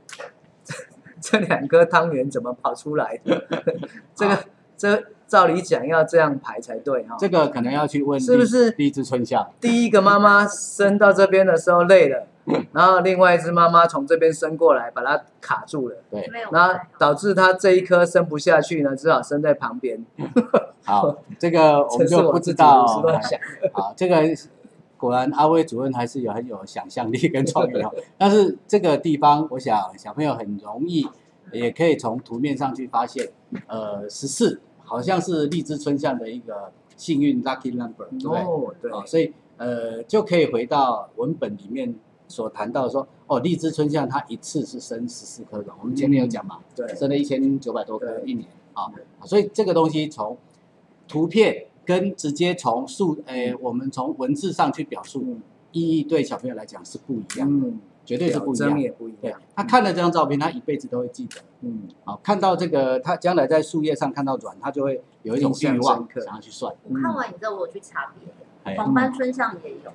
[1.20, 3.46] 这两颗汤圆怎么跑出来的？
[4.16, 4.44] 这个
[4.79, 7.16] 这照理讲要这样排才对哈。
[7.18, 9.49] 这个可能要去问是不是第一只春象？
[9.61, 12.27] 第一个妈妈生到这边的时候累了，
[12.72, 20.05] 然后另外一只妈妈从这边生过来把它卡住了，对，然后导致它这一颗生不下去呢，只好生在旁边。
[20.85, 23.39] 好， 这个我们就不知道思乱想。
[23.72, 24.22] 啊， 这个
[24.97, 27.93] 果然阿威主任还是有很有想象力跟创意哦。
[28.16, 31.07] 但是这个地方，我想小朋友很容易，
[31.51, 33.29] 也可以从图面上去发现，
[33.66, 38.41] 呃，十四好像是荔枝春象的一个幸运 lucky number，对不对？
[38.41, 41.95] 哦，对，哦，所以呃，就可以回到文本里面
[42.26, 48.91] 所谈到说，哦，荔枝春象它一次是生十四颗卵，我们前面有讲嘛，对，生了一千九百多颗一年啊，
[49.24, 50.39] 所以这个东西从
[51.07, 55.43] 图片跟直接从数，诶，我们从文字上去表述嗯。
[55.72, 58.81] 意义，对小朋友来讲是不一样的，嗯，绝对是不一样。
[58.81, 59.41] 也不一对样。
[59.55, 61.43] 他看了这张照片，他一辈子都会记得。
[61.61, 66.73] 嗯，好，看到这个，他将来在树叶上看到卵，他就会有一种欲望想要去算。
[66.85, 68.35] 我看完以后，我有去查别的，
[68.65, 69.93] 哎，黄斑春象也有，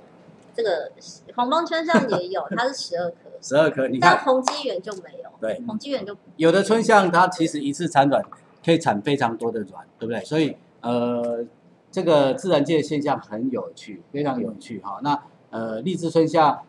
[0.53, 0.91] 这个
[1.36, 8.24] 黄斑春象也有，它是十二颗，十二颗，你看，但红鸡园就没有，对，红鸡园就有的春象它其实一次产卵
[8.64, 10.24] 可以产非常多的卵，对不对？
[10.26, 11.45] 所以呃，
[11.91, 14.99] 这个自然界的现象很有趣，非常有趣哈。
[15.01, 16.62] 那呃，荔枝春象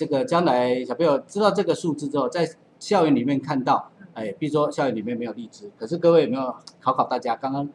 [0.00, 2.48] 这个将来小朋友知道这个数字之后，在
[2.78, 7.36] 校园里面看到，哎，比如说校园里面没有荔枝，可是各位有没有考考大家？
[7.36, 7.68] 刚刚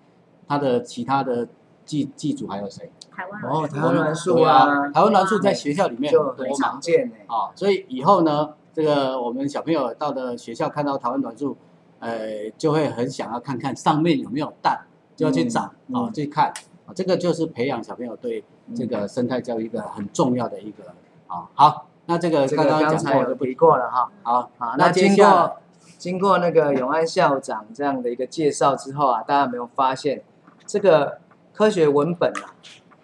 [0.48, 1.48] 他的其他的
[1.86, 2.90] 记记组还有谁？
[3.12, 7.14] 台湾台湾栾树对啊台湾栾树在学校里面就很常，见呢。
[7.28, 11.56] 啊，所以以后呢，这个我们小朋友到了学校看到台湾栾树，
[12.00, 14.82] 呃，就会很想要看看上面有没有蛋，
[15.16, 15.62] 就要去找
[15.94, 16.52] 啊去看
[16.88, 18.44] 啊，这个就是培养小朋友对
[18.76, 20.86] 这个生态教育一个很重要的一个
[21.28, 21.48] 啊。
[21.54, 24.12] 好，那这个这个刚刚刚才有讲过的不提过了哈。
[24.24, 25.58] 好，好，那那经过
[25.97, 30.24] 经过那个永安校长这样的一个介绍之后啊，大家有没有发现
[30.66, 31.20] 这个
[31.53, 32.53] 科学文本啊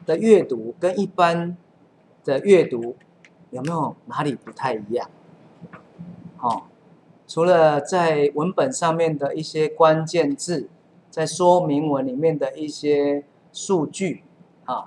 [0.06, 1.58] 的阅读跟一般
[2.24, 2.95] 的阅读
[3.49, 5.10] 有没有哪里不太一样？
[6.39, 6.64] 哦，
[7.28, 10.70] 除了在文本上面的一些关键字，
[11.10, 14.24] 在说明文里面的一些数据
[14.66, 14.86] 啊，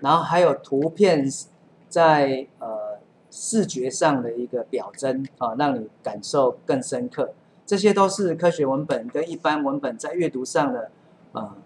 [0.00, 1.26] 然后还有图片
[1.88, 2.83] 在呃
[3.36, 7.32] 视觉上的一个表征啊，让你感受更深刻。
[7.66, 10.92] 这些都是科学文本跟一般文本在阅读上的
[11.32, 11.56] 呃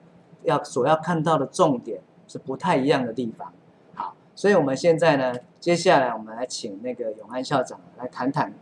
[0.45, 3.53] 要所要看到的重点是不太一样的地方。
[3.93, 8.55] 好，所以我们现在呢，接下来我们来请那个永安校长来谈谈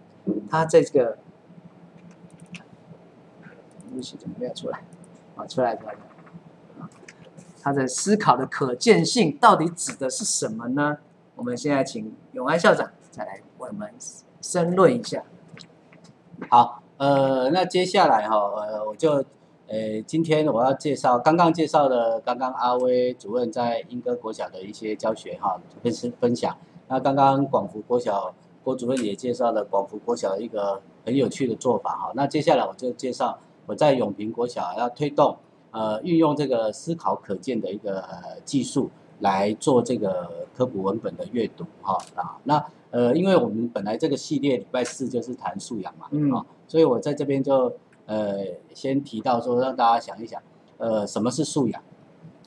[0.51, 1.17] 他这个，
[2.53, 4.83] 对不起，怎么没有出来？
[5.37, 5.95] 啊，出来出来。
[7.63, 10.99] 他的思考的可见性到底指的是什么呢？
[11.35, 13.91] 我们现在请永安校长再来为我们
[14.43, 15.25] 申论一下。
[16.51, 19.25] 好，呃，那接下来哈，呃，我就，
[19.69, 26.55] 呃，今天我要介绍刚刚介绍的，刚刚阿威主任在英歌国小的一些教学哈，分分分享。
[26.89, 32.13] 那刚刚广福国小郭主任也介绍了广福国小的一个很有趣的做法哈。
[32.15, 35.39] 那接下来我就介绍我在永平国小要推动，
[35.71, 38.91] 呃，运用这个思考可见的一个、呃技术
[39.21, 42.63] 来做这个科普文本的阅读哈啊，那。
[42.97, 47.71] 呃，因为我们本来这个系列礼拜四就是谈素养嘛，嗯啊，所以我在这边就
[48.07, 48.39] 呃
[48.73, 50.41] 先提到说，让大家想一想，
[50.79, 51.83] 呃，什么是素养？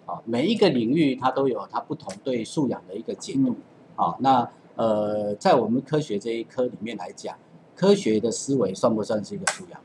[0.08, 3.58] 啊，每一个领域它都有它不同对素养的一个解读，
[3.96, 7.38] 啊，那呃，在我们科学这一科里面来讲，
[7.76, 9.80] 科学的思维算不算是一个素养？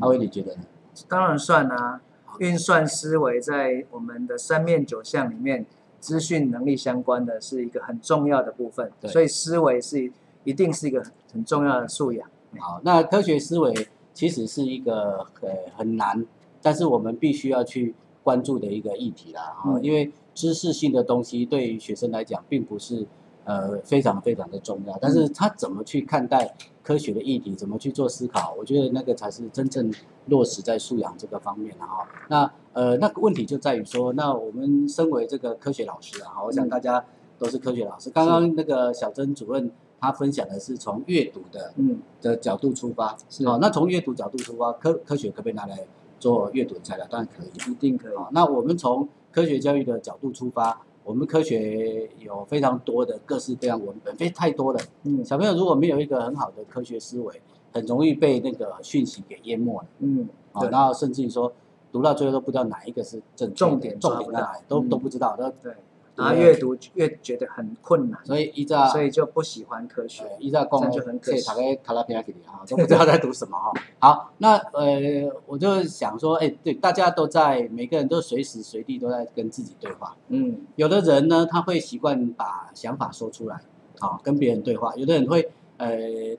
[0.00, 0.62] 阿威，你觉得呢？
[1.06, 2.00] 当然算啊，
[2.38, 5.66] 运算思维在我们的三面九项里面，
[6.00, 10.12] 资讯能力相关的是一个很重要的部分，所以思维是
[10.44, 12.28] 一定是一个很重要的素养。
[12.58, 16.24] 好，那科学思维其实是一个呃很难，
[16.62, 23.06] 但是我们必须要去关注的一个议题啦，啊、嗯因为知识性的东西对于学生来讲并不是
[23.46, 29.90] 呃非常非常的重要，但是他怎么去看待科学的议题，怎么去做思考，我觉得那个才是真正
[30.26, 32.06] 落实在素养这个方面的哈。
[32.28, 37.02] 那呃那个问题就在于说，那我们身为这个科学老师啊，哈我想嗯大家
[37.38, 39.70] 都是科学老师，刚刚那个小曾主任
[40.00, 45.86] 他分享的是从阅读的嗯，的角度出发，是哦、那从阅读角度出发，科科学可不可以拿来
[46.18, 47.06] 做阅读材料？
[47.08, 47.72] 当然可以。
[47.72, 48.14] 一定可以。
[48.14, 54.80] 哦、那我们从科学教育的角度出发，我们科学有非常多的各式各样文本，非太多了。
[55.04, 57.40] 嗯小朋友如果没有一个很好的科学思维，
[57.72, 59.86] 很容易被那个讯息给淹没了。
[60.00, 61.52] 嗯，啊、对然后甚至于说
[61.92, 65.36] 读到最后都不知道哪一个是正确重点重点在哪里，都、嗯都不知道。
[65.38, 65.72] 那对，
[66.16, 70.24] 然后阅读越觉得很困难，所以依照所以就不喜欢科学。
[70.24, 71.46] 呃，依照公这样就很可惜
[71.82, 73.72] 卡拉皮亚给你哈，都不知道在读什么哈。
[73.98, 80.16] 好，那呃，我就想说，哎，对，大家都在，每个人都随时随地都在跟自己对话。
[80.28, 83.60] 嗯有的人呢，他会习惯把想法说出来，
[83.98, 85.88] 好，跟别人对话；有的人会，呃，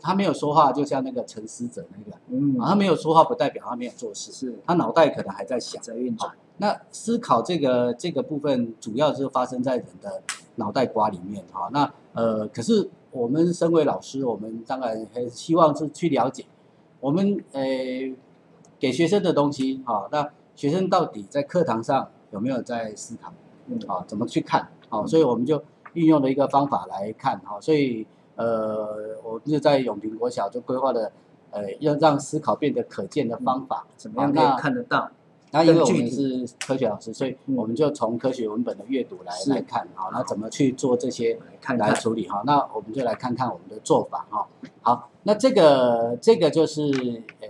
[0.01, 5.81] 他没有说话，就像那个沉思者那个，嗯，啊，他没有说话，不代表他没有做事，是他脑袋可能还在想。
[5.81, 6.31] 在运转。
[6.57, 10.23] 那思考这个这个部分，主要是发生在人的
[10.55, 11.69] 脑袋瓜里面哈。
[11.71, 16.43] 那呃，可是我们身为老师，我们当然很希望是去了解
[16.99, 17.61] 我们呃
[18.79, 20.09] 给学生的东西哈。
[20.11, 23.31] 那学生到底在课堂上有没有在思考？
[23.67, 24.67] 嗯啊，怎么去看？
[24.89, 25.63] 好，所以我们就
[25.93, 27.61] 运用了一个方法来看哈。
[27.61, 28.07] 所以
[28.37, 31.11] 呃，我们就在永平国小就规划了
[31.51, 33.85] 呃要让思考变得可见的方法。
[33.97, 35.11] 怎么样可以看得到？
[35.49, 42.43] 那因为我们是科学老师，所以嗯我们就从科学文本的阅读来来看，好，那怎么去做这些看来处理哈？
[42.45, 44.45] 那我们就来看看我们的做法哈。
[44.81, 46.83] 好，那这个这个就是
[47.39, 47.47] 呃，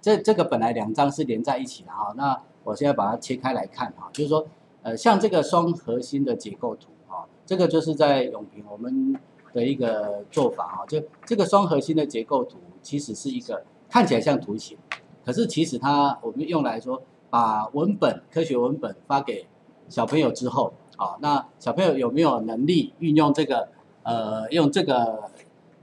[0.00, 4.46] 这这个本来两张是连在一起的哈，那我现在把它切开来看哈，就是说
[4.82, 9.18] 呃，像这个双核心的结构图哈，这个就是在永平我们
[9.54, 14.76] 的一个做法啊，就这个双核心的结构图其实是一个看起来像图形，
[15.24, 17.00] 可是其实它我们用来说。
[17.30, 19.48] 把文本科学文本发给
[19.88, 23.70] 小朋友之后，啊，那小朋友有没有能力运用这个
[24.04, 25.32] 呃用这个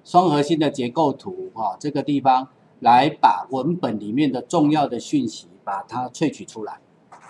[0.05, 2.47] 双核心的结构图啊这个地方
[2.79, 6.79] 来把文本里面的重要的讯息把它萃取出来，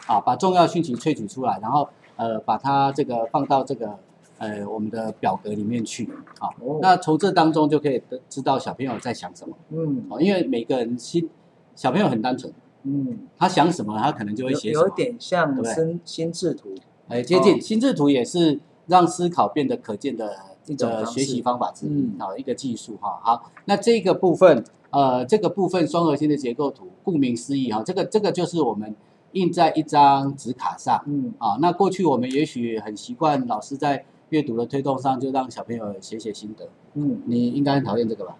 [0.05, 3.97] 啊，把重要讯息萃取出来，然后呃把它这个放到这个
[4.41, 11.29] 呃我们的表格里面去，啊，哦那从这当中就可以得知道小朋友在想什么，嗯哦，因为每个人心
[11.75, 12.51] 小朋友很单纯。
[12.83, 14.87] 嗯，他想什么，他可能就会写什么。
[14.87, 16.73] 有点像对对心心智图，
[17.07, 20.29] 哎，接近哦心智图也是让思考变得可见的
[20.65, 23.19] 的一种学习方法之一嗯，好一个技术哈。
[23.21, 28.95] 好，那这个部分，呃，这个部分双核心的结构图，顾名思义哈，这个这个就是我们
[29.33, 31.59] 印在一张纸卡上嗯啊。
[31.61, 38.36] 那过去我们也许很习惯老师在阅读的推动上就让小朋友写写心得，嗯，你应该很讨厌这个吧？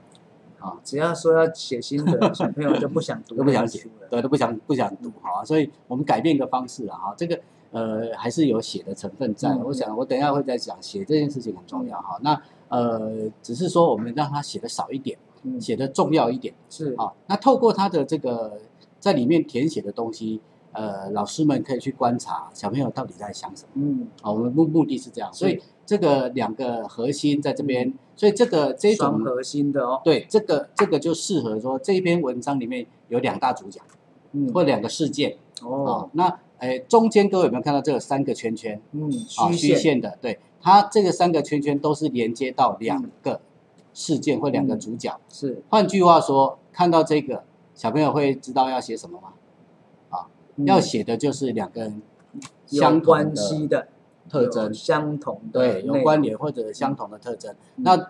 [0.60, 3.88] 啊只要说要写心得， 小朋友就不想读，都不想写。
[4.10, 7.40] 对，都不想不想读哈，所以我们改变一个方式啊哈，这个
[7.72, 9.50] 呃还是有写的成分在。
[9.50, 9.64] 嗯。
[9.66, 12.20] 我想我等一下会再讲，写这件事情很重要哈。
[12.22, 12.40] 那
[12.70, 17.12] 呃只是说我们让他写的少一点，嗯，写的重要一点是，啊。
[17.28, 18.60] 那透过他的这个
[19.00, 20.40] 在里面填写的东西，
[20.74, 23.70] 呃，老师们可以去观察小朋友到底在想什么。
[23.74, 24.32] 嗯，啊。
[24.32, 25.62] 我们目目的是这样，所以是
[25.92, 33.82] 这个两个核心在这边，所以这个这种双核心的哦，对这个这个就适合说这一篇文章里面有两大主角。
[34.32, 35.32] 嗯，或两个事件。
[35.60, 38.82] 啊、哦，那诶中间各位有没有看到这个三个圈圈？
[38.94, 39.52] 嗯，啊？
[39.52, 43.42] 虚虚线的，对，它这个三个圈圈都是连接到两个
[43.94, 45.20] 事件或两个主角。
[45.28, 47.44] 是，换句话说，看到这个
[47.76, 49.34] 小朋友会知道要写什么吗？
[50.10, 50.28] 啊
[50.66, 52.02] 要写的就是两个人
[52.70, 53.88] 有相同关系的的
[54.32, 57.52] 特征，相同的对，有关联或者相同的特征。
[57.76, 58.10] 嗯那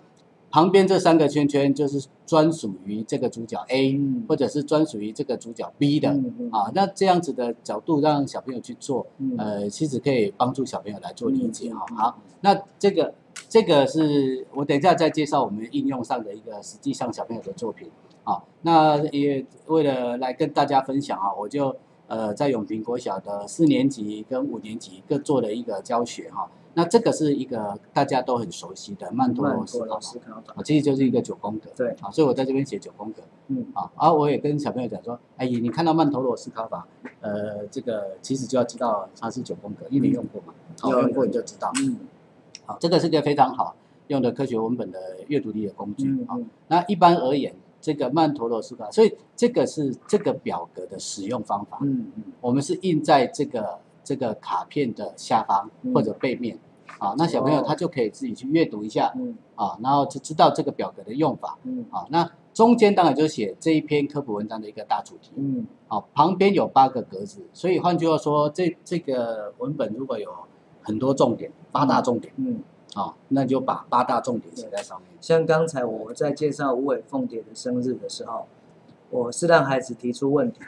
[0.54, 6.10] 旁边这三个圈圈就是专属于这个主角 A，、嗯或者是专属于这个主角 B 的。
[6.52, 11.86] 啊，那这样子的角度让小朋友去做，嗯呃，其实可以帮助小朋友来做理解哈。
[11.92, 13.14] 嗯嗯好，那这个
[13.48, 17.90] 这个是我等一下再介绍我们应用上的一个实际上小朋友的作品
[18.26, 18.44] 啊。
[18.64, 21.74] 那也为了来跟大家分享啊，我就
[22.12, 26.50] 呃在永平国小的四年级跟五年级各做了一个教学哈。
[26.74, 31.70] 那这个是一个大家都很熟悉的曼陀罗曼陀罗思考法其实就是一个九宫格。
[31.76, 33.22] 对啊，所以我在这边写九宫格。
[33.48, 36.88] 嗯啊，而我也跟小朋友讲说，哎，你看到曼陀罗思考法，
[37.20, 41.72] 呃，这个其实就要知道它是九宫格，因为你用过嘛，好、有用过你就知道。
[41.82, 41.98] 嗯
[42.66, 43.76] 好，这个是个非常好
[44.08, 46.40] 用的科学文本的阅读力的工具啊、
[46.70, 52.24] 那一般而言，这个曼陀罗思考，所以这个是这个表格的使用方法，嗯嗯。
[52.40, 55.94] 我们是印在这个这个卡片的下方嗯。
[55.94, 56.58] 或者背面。
[57.00, 57.64] 啊，那小朋友哦。
[57.68, 59.36] 他就可以自己去阅读一下嗯。
[59.56, 61.58] 啊，然后就知道这个表格的用法。
[61.64, 61.84] 嗯。
[61.90, 65.32] 好，那中间当然就写这一篇科普文章的一个大主题。
[65.36, 65.66] 嗯。
[65.88, 70.30] 好，旁边有八个格子，所以换句话说，这这个文本如果有
[70.84, 72.62] 很多重点，八大重点，嗯，
[72.96, 75.10] 啊，那就把八大重点写在上面。
[75.22, 78.48] 像刚才我在介绍无尾凤蝶的生日的时候，
[79.10, 80.60] 我是让孩子提出问题。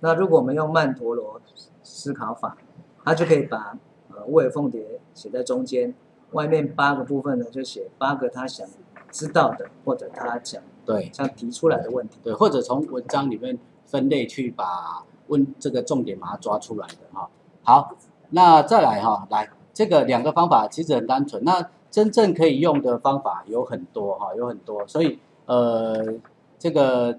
[0.00, 1.40] 那如果我们用曼陀罗
[1.82, 2.56] 思考法，
[3.04, 3.78] 他就可以把
[4.10, 5.94] 呃无尾凤蝶写在中间，
[6.32, 8.66] 外面八个部分呢就写八个他想
[9.10, 12.18] 知道的或者他想对想提出来的问题。
[12.22, 17.28] 对，或者从文章里面分类去把问这个重点把它抓出来的哈。
[17.62, 17.94] 好，
[18.30, 26.14] 那再来哈，来这个两个方法其实很单纯，那真正可以用的方法有很多哈，有很多，所以呃，
[26.58, 27.18] 这个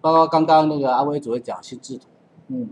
[0.00, 2.04] 包括刚刚那个阿威主任讲心智图，
[2.48, 2.70] 嗯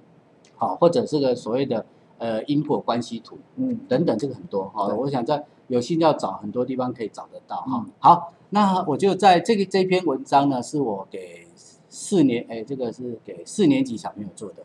[0.57, 1.87] 好，或者这个所谓的
[2.19, 4.87] 呃因果关系图嗯等等，这个很多哈。
[4.95, 7.93] 我想在有心要找很多地方可以找得到哈嗯。
[7.99, 11.47] 好，那我就在这个这篇文章呢，是我给
[11.89, 14.65] 四年哎，这个是给四年级小朋友做的。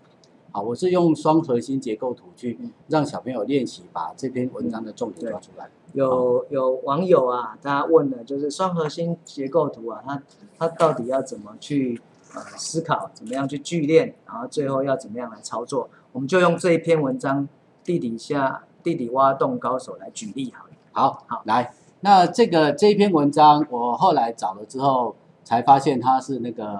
[0.56, 5.68] 好，我是用双核心结构图去嗯让小朋友练习把这篇文章的重点抓出来。
[5.94, 10.22] 有有网友啊，他问了，就是双核心结构图啊，他
[10.60, 12.00] 他到底要怎么去
[12.36, 15.90] 呃思考，怎么样去聚练，然后最后要怎么样来操作？
[16.12, 17.50] 我们就用这一篇文章
[17.84, 20.72] 地底下地底挖洞高手来举例好了。
[20.92, 26.80] 好，好来，那这个这一篇文章我后来找了之后才发现它是那个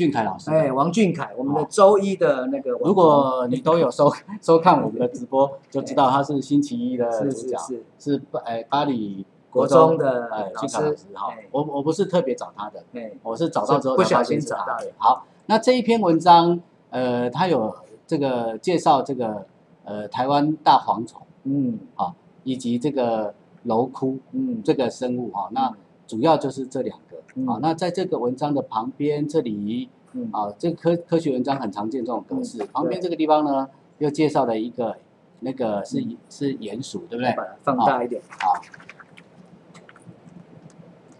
[0.00, 0.50] 俊凯老师。
[0.50, 8.12] 哎，王俊凯，我们的周一的那个如果你都有收 收看我们的直播，就知道他是星期一的是主角，是是。
[8.12, 11.46] 是巴哎巴黎国中的哎老俊凯老师师哈哎。
[11.50, 14.90] 我我不是特别找他的，哎，我是找到之后不小心找到的。
[14.96, 17.76] 好，那这一篇文章，呃，他有
[18.06, 19.44] 这个介绍这个
[19.84, 21.78] 呃台湾大蝗虫嗯。
[21.94, 23.34] 好以及这个
[23.66, 25.50] 蝼蛄嗯，这个生物哈。
[25.52, 25.70] 那
[26.10, 27.22] 主要就是这两个。
[27.36, 27.46] 嗯。
[27.46, 30.28] 好，那在这个文章的旁边这里嗯。
[30.32, 32.60] 啊，这个科科学文章很常见这种格式。
[32.60, 32.68] 嗯。
[32.72, 34.96] 旁边这个地方呢，又介绍了一个
[35.38, 37.32] 那个是是鼹鼠，对不对？
[37.36, 38.60] 把它放大一点，好，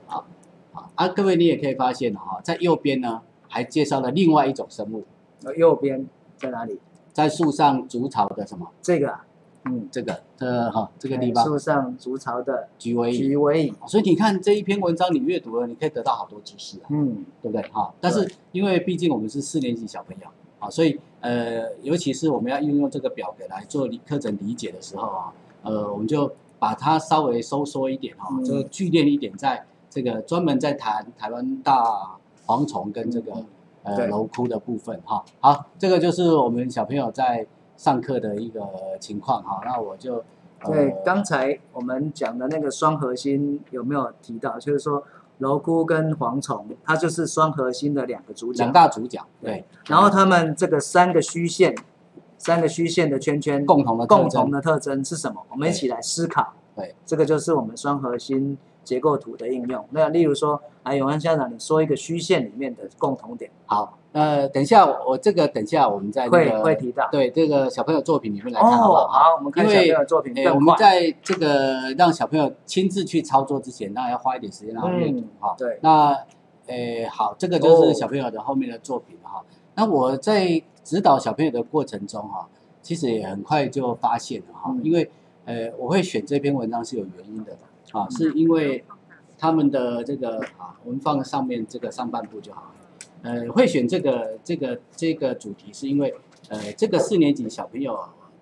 [0.07, 0.27] 好，
[0.73, 5.05] 好啊，各位你也可以发现哈，在右边呢还介绍了另外一种生物，
[5.45, 6.81] 呃右边在哪里？
[7.13, 8.71] 在树上筑巢的什么？
[8.81, 9.27] 这个啊，
[9.67, 13.19] 嗯，这个这哈这这个地方树上筑巢的菊尾蚁。
[13.19, 16.87] 菊尾蚁，所以你看这一篇文章，你阅读了，你可以得到好多知识啊。
[16.89, 17.63] 嗯对不对？
[17.71, 20.27] 哈，但是因为毕竟我们是四年级小朋友
[20.59, 25.33] 啊，所以呃，尤其是我们要运用这个表格来做理课程理解的时候啊，
[25.63, 33.47] 呃，我们就把它稍微收缩一点哈，嗯就聚练一点，在这个专门在谈台湾大蝗虫跟这个嗯
[33.83, 35.23] 呃对蝼蛄的部分哈。
[35.41, 37.47] 好，这个就是我们小朋友在
[37.81, 38.61] 上课的一个
[39.01, 39.63] 情况哈。
[39.65, 40.23] 那我就
[40.67, 44.59] 对，呃刚才我们讲的那个双核心有没有提到？
[44.59, 45.03] 就是说
[45.41, 48.71] 蝼蛄跟蝗虫，它就是双核心的两个主角两。
[48.71, 51.75] 大主角对，然后他们这个三个虚线，
[52.37, 55.41] 三个虚线的圈圈共同的共同的特征是什么？
[55.51, 56.53] 我们一起来思考。
[56.77, 59.85] 对，这个就是我们双核心结构图的应用。
[59.91, 67.09] 那例如说，啊，永安校长，你说一个虚线里面的共同点，好，呃，等一下我这个等一下我们在那会个会提到。
[67.13, 69.09] 对这个小朋友作品里面来看好不哦，好？
[69.09, 70.75] 好，我们看小朋友的作品诶我们。
[70.79, 75.55] 在这个让小朋友亲自去操作之前，当然要花一点时间让他阅读嗯哈。
[75.59, 76.17] 对，那
[76.67, 79.45] 诶好，这个就是哦小朋友的后面的作品了哈。
[79.75, 82.49] 那我在指导小朋友的过程中哈，
[82.83, 85.11] 其实也很快就发现了哈，嗯因为
[85.45, 87.53] 呃我会选这篇文章是有原因的
[87.93, 88.85] 啊，是因为
[89.39, 92.69] 他们的这个啊，我们放在上面这个上半部就好了。
[93.23, 96.15] 呃，会选这个这个这个主题，是因为
[96.49, 97.99] 呃，这个四年级小朋友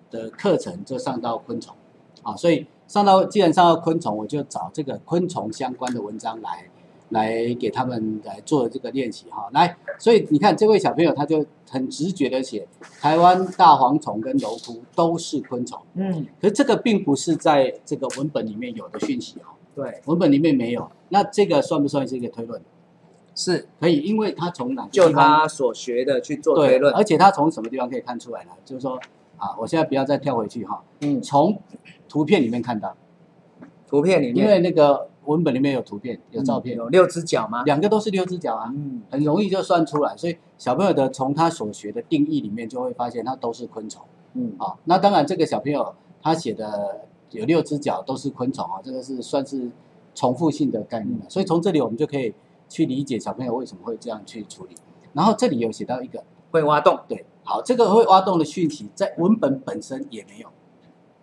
[0.09, 1.75] 的课程就上到昆虫，
[2.23, 6.69] 啊，所以上到既然上到昆虫，我就找这个昆虫相关的文章来
[7.09, 9.49] 来给他们来做这个练习哈。
[9.51, 12.67] 来，所以你看这位小朋友他就很直觉的写，
[12.99, 22.61] 台湾大蝗虫跟蝼蛄都是昆虫，嗯，可是这个并不是在这个文本里面有的讯息哦，对，文本里面没有，那这个算不算是一个推论？
[23.35, 23.67] 是。
[23.79, 26.93] 可以，因为他从哪就他所学的去做，推论。
[26.93, 28.51] 而且他从什么地方可以看出来呢？
[28.65, 28.99] 就是说
[29.37, 31.61] 啊，我现在不要再跳回去哈，嗯，从
[32.09, 32.93] 图片里面看到，
[33.87, 34.35] 图片里面。
[34.35, 37.63] 因面为那个文本里面有图片有照片，嗯有六只脚吗？
[37.63, 40.15] 两个都是六只脚啊，嗯，很容易就算出来。
[40.17, 44.03] 所以小朋友的从他所学的定义里面就会发现它都是昆虫
[44.33, 44.75] 嗯，啊。
[44.85, 47.01] 那当然这个小朋友他写的
[47.31, 49.71] 有六只脚都是昆虫啊，这个是算是
[50.13, 51.25] 重复性的概念了。
[51.29, 52.33] 所以从这里我们就可以
[52.67, 54.75] 去理解小朋友为什么会这样去处理。
[55.13, 56.23] 然后这里有写到一个。
[56.51, 60.47] 会挖洞，对，好，这个会挖洞的讯息在文本本身也没有，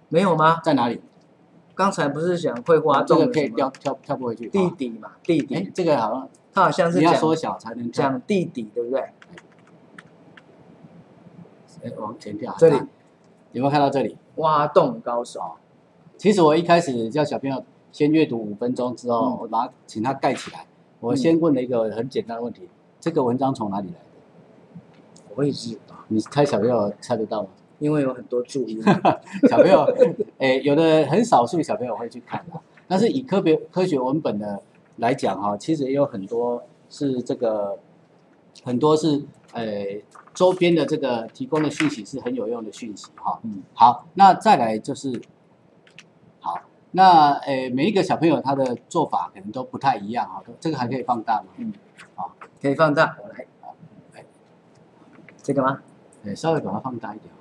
[0.08, 0.60] 没有吗？
[0.62, 1.00] 在哪里？
[1.76, 4.46] 刚才不是讲会挖这个可以跳跳跳不回去。
[4.46, 5.12] 好地底嘛？
[5.22, 8.08] 地哎底，，这个好像它好像是你要讲缩小才能跳。
[8.08, 9.00] 讲地底，对不对？
[11.84, 12.56] 哎，往前跳。
[12.58, 12.88] 这里啊
[13.52, 14.16] 有没有看到这里？
[14.36, 15.52] 挖洞高手，
[16.16, 17.62] 其实我一开始叫小朋友
[17.92, 20.66] 先阅读五分钟之后，嗯我把它请他盖起来。
[21.00, 22.68] 我先问了一个很简单的问题：
[22.98, 24.00] 这个文章从哪里来的？
[25.34, 27.48] 我也知道，你猜小朋友猜得到吗？
[27.78, 28.82] 因为有很多注音。
[29.48, 29.82] 小朋友，
[30.38, 34.62] 诶，有的很少数小朋友会去看的，但是以科别科学文本的
[34.96, 37.78] 来讲哈，其实也有很多是这个，
[38.64, 39.84] 很多是呃
[40.34, 43.38] 周边的这个提供的讯息是很有用的讯息哈。
[43.42, 45.20] 嗯，好，那再来就是，
[46.40, 46.60] 好，
[46.92, 51.48] 那诶每一个小朋友他的做法可能都不太一样哈，这个还可以放大吗？
[51.58, 51.72] 嗯，
[52.14, 53.46] 好可以放大，我来，
[54.14, 54.24] 哎
[55.42, 55.80] 这个吗？
[56.24, 57.35] 诶稍微把它放大一点。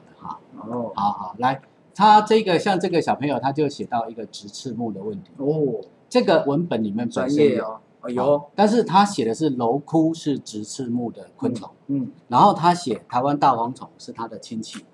[0.70, 0.92] 哦。
[0.96, 1.62] 好好，来，
[1.94, 5.32] 他这个像这个小朋友他就写到一个直翅目的问题。
[5.38, 14.86] 哦，这个文本里面本专身有，业哦，哦有，但是他写的是蝼蛄是直翅目的昆虫，嗯，然后他写台湾大蝗虫是他的亲戚，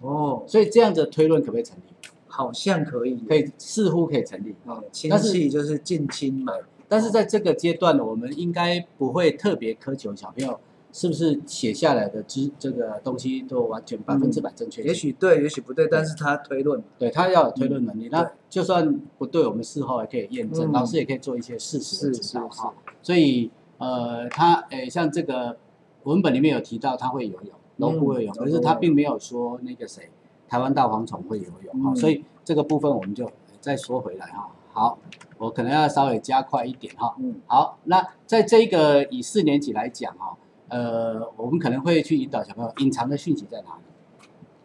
[0.00, 1.82] 哦，所以这样的推论可不可以成立？
[2.28, 4.54] 好像可以，可以，似乎可以成立。
[4.66, 6.52] 哦，亲但是戚就是近亲嘛，
[6.86, 10.60] 但是在这个阶段呢，我们应该不会特别苛求小朋友
[10.96, 14.88] 是不是写下来的知这个东西都完全百分之百正确性。
[14.88, 22.72] 也许对，也许不对，但是他推论嘛，对他要有推论能力，那就算不对，我们事后也可以验证，嗯老师也可以做一些事实的指导哈。
[23.02, 25.58] 所以呃，他呃像这个
[26.04, 30.08] 文本里面有提到他会游泳，龙不会游可是他并没有说那个谁，
[30.48, 33.30] 台湾大蝗虫会游泳所以这个部分我们就
[33.60, 34.48] 再说回来哈。
[34.72, 34.98] 好，
[35.36, 37.14] 我可能要稍微加快一点哈。
[37.18, 40.34] 嗯好，那在这个以四年级来讲哈，
[40.68, 43.82] 呃，我们可能会去引导小朋友隐藏的讯息在哪里。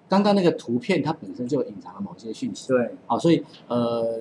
[0.09, 4.19] 刚刚那个图片它本身就隐藏了某些讯息，对，好，所以呃，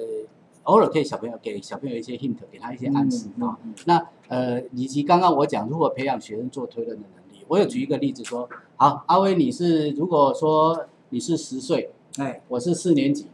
[0.62, 3.41] 偶尔可以小朋友给小朋友一些 hint，给他一些暗示啊。
[3.41, 13.26] 嗯嗯那呃，以及刚刚我讲，如何培养学生做推论的能力，我有举一个例子说，好，阿威你是如果说你是十岁，哎，我是四年级，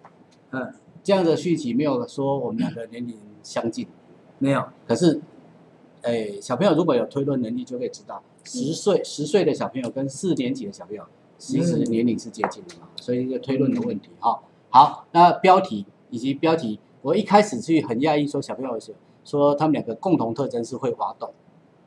[0.53, 0.73] 嗯，
[1.03, 3.87] 这样的讯息没有说我们两个年龄相近，
[4.39, 5.21] 没有，可是，
[6.01, 11.03] 哎，小朋友如果有推论能力，就可以知道十岁十岁的小朋友跟四年级的小朋友
[11.37, 11.91] 其实嗯。
[11.91, 14.41] 年龄是接近的嘛，所以一个推论的问题哈、
[14.71, 18.95] 好，那标题以及标题，我一开始去很讶异说小朋友是
[19.25, 21.33] 说他们两个共同特征是会滑动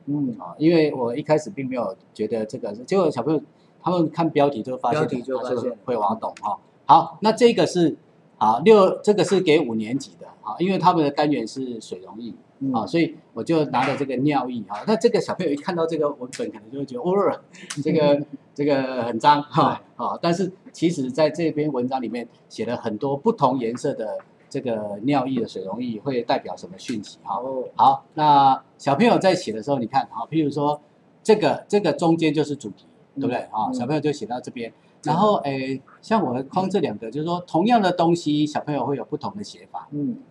[0.06, 3.42] 嗯，啊，因为我一开始并没有觉得这个，结果小朋友
[3.82, 7.96] 他们看标题就发现标题就它发现会滑动哈、好，那这个是
[8.38, 12.32] 啊六，这个是给五年级的啊，因为他们的单元是水溶液。
[12.60, 12.72] 嗯。
[12.72, 17.40] 啊，所以我就拿了这个尿液哈，那这个小朋友一看到这个文本，可能就会觉得，哦，
[17.82, 18.20] 这个
[18.54, 27.36] 这个很脏哈啊，但是其实在这篇文章里面写了很多不同颜色的这个尿液的水溶液会代表什么讯息哈。
[27.36, 30.80] 哦，好，那小朋友在写的时候，你看哈，譬如说
[31.22, 33.36] 这个这个中间就是主题，对不对？
[33.36, 33.68] 啊？
[33.68, 33.74] 嗯。
[33.74, 34.72] 小朋友就写到这边，
[35.04, 39.88] 然后诶，像我框这两个，就是说同样的东西，小朋友会有不同的写法。
[39.92, 40.29] 嗯，好，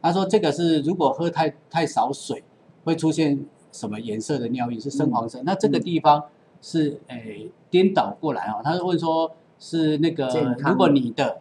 [0.00, 2.42] 他说这个是如果喝太太少水，
[2.84, 4.78] 会出现什么颜色的尿液？
[4.78, 5.42] 是深黄色。
[5.44, 6.24] 那这个地方
[6.62, 8.60] 是诶颠倒过来哦。
[8.62, 10.28] 他是问说，是那个
[10.58, 11.40] 如果你的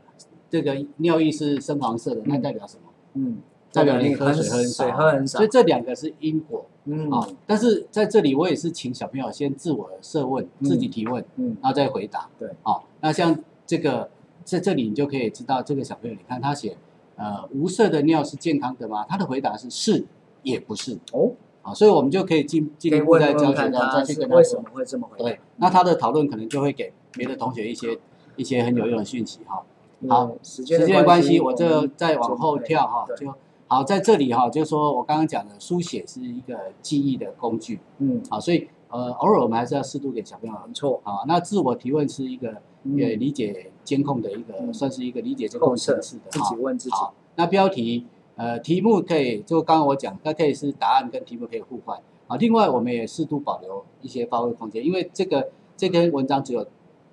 [0.49, 2.83] 这个尿液是深黄色的，那代表什么？
[3.13, 3.37] 嗯，
[3.71, 7.27] 代表你你喝水喝很少水喝很少所以，这两个是因果嗯啊。
[7.45, 12.29] 但是在这里，我也是请小朋友先自我设问，嗯自己提问，嗯然后再回答。
[12.39, 14.09] 对，哦，那像这个
[14.43, 16.77] 在这里你就可以知道这个小朋友，你看他写
[17.17, 19.05] 呃无色的尿是健康的吗？
[19.09, 20.05] 他的回答是是
[20.43, 24.63] 也不是哦，啊，所以我们就可以进进一步在教学上再去是跟他说为什么。
[24.71, 25.25] 会这么回答？
[25.25, 27.99] 对，那他的讨论可能就会给别的同学一些
[28.37, 29.63] 一些很有用的讯息哈。
[30.07, 33.33] 好时间的关系，我这再往后跳哈，就
[33.65, 41.25] 好在这里哈，就是说我刚刚讲的书写是一个记忆的工具嗯，好，所以呃偶尔我们还是要适度给小朋友没错，啊。
[41.27, 48.05] 那自我提问是一个嗯也理解监控的一个，嗯算是一个理解监控后设层次的自己问自己，好，那标题
[48.35, 52.37] 呃题目可以就刚刚我讲，它可以是答案跟题目可以互换啊。
[52.37, 56.65] 另外我们也适度保留一些发挥空间，因为这个这篇文章只有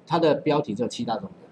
[0.07, 1.51] 它的标题只有七大重点，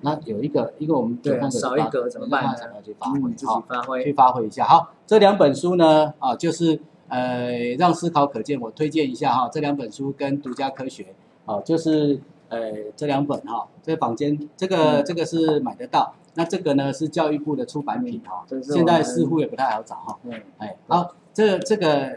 [0.00, 3.64] 那有一个一个我们对少一格怎么办让他去发挥嗯，自己哈。
[3.68, 4.66] 发挥去，发挥一下。
[4.66, 9.48] 好，这两本书呢，啊，就是呃，让思考可见，我推荐一下哈。
[9.52, 11.14] 这两本书跟独家科学，
[11.44, 15.04] 啊，就是呃这两本哈，这坊间这个、嗯。
[15.04, 20.18] 这个是买得到，那这个呢是教育部的出版品哈，现在似乎也不太好找哈。
[20.24, 22.16] 嗯，哎，好，这这个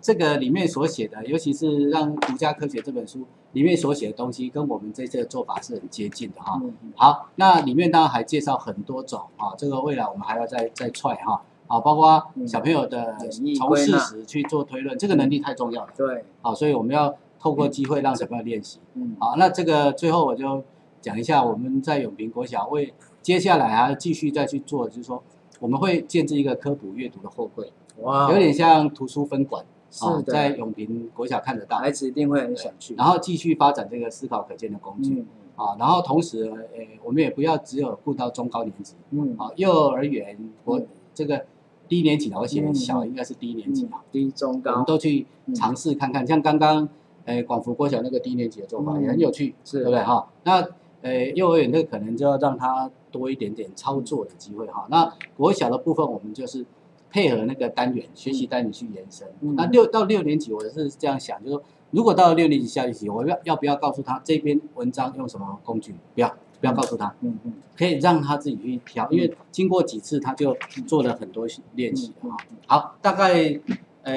[0.00, 6.60] 这个里面所写的，尤其是让独家科学这本书里面所写的东西，跟我们这次的做法是很接近的哈。
[6.96, 13.14] 好，那里面当然还介绍很多种啊，这个未来我们还要再再踹哈，啊，包括小朋友的
[13.58, 17.14] 从事实去做推论，这个能力太重要了，对，好，所以我们要
[17.46, 18.80] 透过机会让小朋友练习。
[18.94, 20.64] 嗯，好，那这个最后我就
[21.00, 22.92] 讲一下，我们在永平国小为
[23.22, 25.22] 接下来还要继续再去做，就是说
[25.60, 27.72] 我们会建制一个科普阅读的货柜，
[28.02, 35.20] 哇，有点像图书分馆啊是，的，在永平国小看得到，孩子一定会很想去，然后继续发展这个思考可见的工具。
[35.20, 39.34] 嗯啊，然后同时，呃，我们也不要只有顾到中高年级，嗯。
[39.38, 40.86] 啊，幼儿园我嗯。
[41.14, 41.46] 这个
[41.88, 45.54] 低年级的，我写嗯小嗯应该是低年级嗯啊，，低中高我们高都去嗯。
[45.54, 46.86] 尝试看看，像刚刚，
[47.26, 50.26] 呃，广福国小那个低年级的做法嗯也很有趣，是对不对哈？
[50.44, 50.66] 那
[51.02, 54.86] 呃，幼儿园这个可能就要让他多一点点操作的机会哈。
[54.88, 56.64] 那国小的部分，我们就是
[57.10, 59.28] 配合那个单元学习单元去延伸。
[59.40, 65.94] 嗯那六到六年级，我是这样想，就是说，如果到了六年级、下学期，我要要不要告诉他这篇文章用什么工具？
[66.14, 66.28] 不要，
[66.60, 70.56] 不要告诉他，嗯嗯可以让他自己去挑，因为经过几次，他就
[70.86, 72.44] 做了很多练习嗯了哈。
[72.66, 73.60] 好，大概
[74.06, 74.14] 呃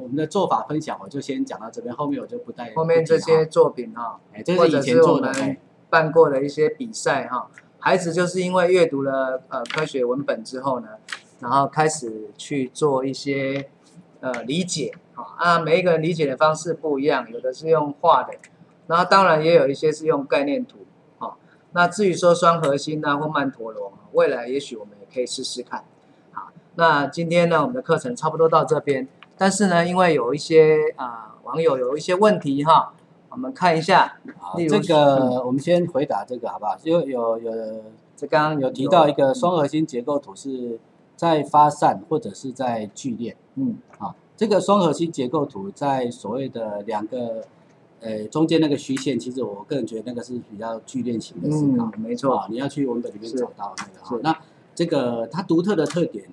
[0.00, 5.58] 我们的做法分享，我就先讲到这边，后面我就不带后面这些作品哈，哎，这或者是以前是我做的，们哎，
[5.90, 10.88] 办过的一些比赛哈，孩子就是因为阅读了呃科学文本之后呢，
[11.40, 13.68] 然后开始去做一些
[14.20, 18.32] 呃理解啊啊，每一个人理解的方式不一样，有的是用画的，
[18.86, 20.78] 然后当然也有一些是用概念图
[21.18, 21.36] 啊。
[21.72, 25.84] 那至于说双核心啊或曼陀罗，未来也许我们也可以试试看。
[26.32, 29.06] 好，那今天呢我们的课程差不多到这边，
[29.38, 32.94] 但是呢因为有一些啊、网友有一些问题哈，
[33.30, 34.18] 我们看一下。
[34.38, 36.76] 好，这个我们先回答这个好不好？
[36.84, 37.52] 有有有
[38.16, 40.78] 这刚刚有提到一个双核心结构图是
[41.16, 44.14] 在发散或者是在聚链嗯好。
[44.36, 47.44] 这个双核心结构图在所谓的两个
[48.00, 51.90] 呃中间那个虚线，其实我个人觉得那个是比较聚链型的思考。
[51.94, 54.22] 嗯，没错，啊，你要去文本里面找到那个哈是。
[54.22, 54.38] 那
[54.74, 56.26] 这个它独特的特点，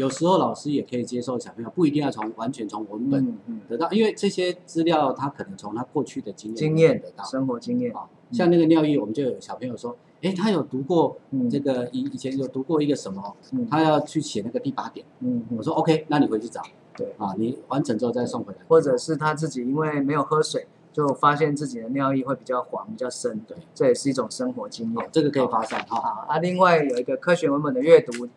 [0.00, 7.22] 有时候老师也可以接受小朋友，不一定要从完全从文本嗯嗯，得到，因为这些资料他可能从他过去的经验经验得到。
[7.24, 15.04] 生活经验，啊，像那个尿液，我们就有小朋友说，诶，他有读过嗯这个以以前有读过一个什么，嗯他要去写那个第八点。
[15.20, 16.62] 嗯嗯，我说 OK，那你回去找。
[16.96, 18.58] 对啊，你完成之后再送回来。
[18.68, 24.96] 或者是他自己因为没有喝水，就发现自己的尿液会比较黄、比较深，对，这也是一种生活经验。
[24.96, 26.00] 好这个可以发散哈。
[26.00, 28.28] 好啊，另外有一个科学文本的阅读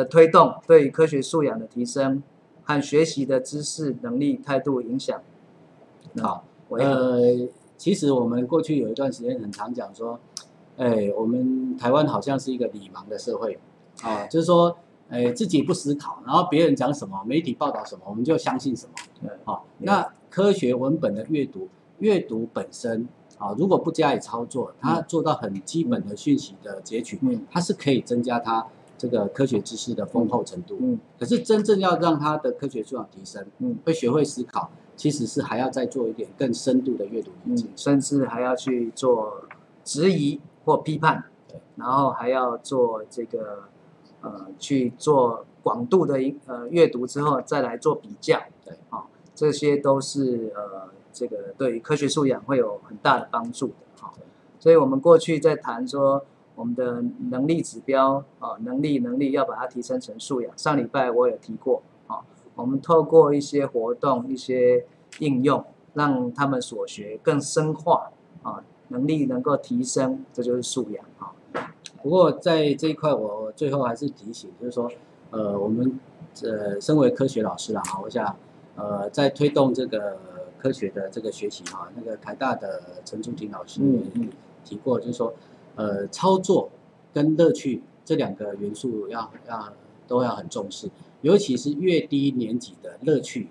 [0.00, 2.22] 的推动，对于科学素养的提升
[2.64, 5.20] 和学习的知识、能力、态度影响。
[6.22, 6.44] 好？
[6.70, 7.18] 呃，
[7.76, 10.18] 其实我们过去有一段时间很常讲说，
[10.76, 13.58] 哎，我们台湾好像是一个理盲的社会
[14.02, 14.76] 啊，就是说，
[15.08, 18.92] 哎，自己不思考，然后别人讲什么，媒体报道什么，我们就相信什么。
[19.20, 28.66] 对好，那科学文本的阅读，阅读本身啊，如果不加以操作，它做到很基本的讯息的截取，嗯它是可以增加它
[29.00, 30.76] 这个科学知识的丰厚程度。
[30.78, 37.66] 嗯可是真正要让他的科学素养提升，嗯会学会思考，其实是还要再做一点更深度的阅读理解。
[37.66, 39.44] 嗯，甚至还要去做
[39.82, 43.64] 质疑或批判对，然后还要做这个
[44.20, 53.74] 呃去做广度的一呃阅读之后再来做比较，对，啊、这些都是呃这个对于科学素养会有很大的帮助的
[54.58, 56.22] 所以我们过去在谈说
[56.60, 60.52] 我们的能力指标啊、能力能力要把它提升成素养。
[60.58, 62.20] 上礼拜我有提过啊、
[62.54, 64.84] 我们透过一些活动、一些
[65.20, 68.10] 应用，让他们所学更深化
[68.42, 71.32] 啊、能力能够提升，这就是素养啊。
[72.02, 74.90] 不过在这一块，我最后还是提醒，就是说，
[75.30, 75.98] 呃，我们
[76.42, 78.36] 呃身为科学老师了哈，我想
[78.76, 80.18] 呃在推动这个
[80.58, 83.80] 科学的这个学习哈，那个台大的陈竹婷老师
[84.62, 85.32] 提过，就是说，
[85.80, 86.68] 呃，操作
[87.14, 89.72] 跟乐趣这两个元素要要
[90.06, 90.90] 都要很重视，
[91.22, 93.48] 尤其是越低年级的乐趣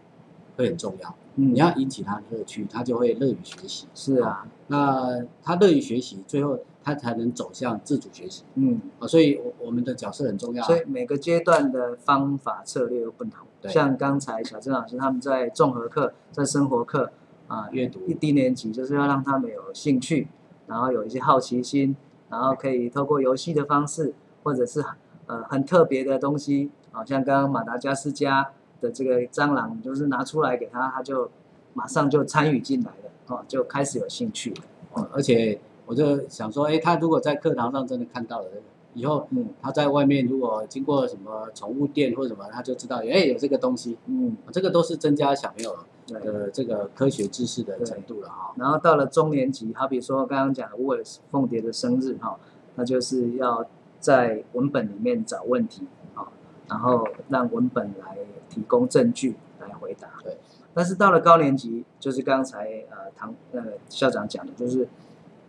[0.55, 1.09] 会很重要。
[1.35, 3.87] 嗯你要引起他的乐趣，他就会乐于学习。
[3.95, 8.79] 是啊，那他乐于学习，最后他才能走向自主学习嗯。
[8.99, 9.07] 啊。
[9.07, 10.67] 所以，我我们的角色很重要啊。
[10.67, 13.47] 所以每个阶段的方法策略又不同。
[13.61, 17.11] 对像刚才小郑老师他们在综合课、在生活课
[17.47, 20.27] 啊，阅读一低年级就是要让他们有兴趣，
[20.67, 21.95] 然后有一些好奇心，
[22.29, 24.13] 然后可以透过游戏的方式，
[24.43, 24.83] 或者是
[25.27, 28.51] 呃很特别的东西，好、像刚刚马达加斯加
[28.81, 31.29] 的这个蟑螂，就是拿出来给他，他就
[31.73, 34.57] 马上就参与进来了，哦，就开始有兴趣了。
[34.93, 38.47] 哦而且我就想说，哎，他如果在课堂上真的看到了，
[38.93, 45.98] 以后嗯他在外面如果经过什么宠物店或什么，他就知道，哎，有这个东西，嗯，这个都是增加小朋友对。
[46.15, 48.53] 的这个科学知识的程度了哈。
[48.55, 52.39] 然后到了中年级，好比说刚刚讲的乌尔凤蝶的生日哈，
[52.75, 53.65] 那就是要
[53.99, 56.27] 在文本里面找问题啊，
[56.67, 58.17] 然后让文本来
[58.49, 60.09] 提供证据来回答。
[60.23, 60.37] 对。
[60.73, 64.87] 但是到了高年级，就是刚才呃唐呃校长讲的，就是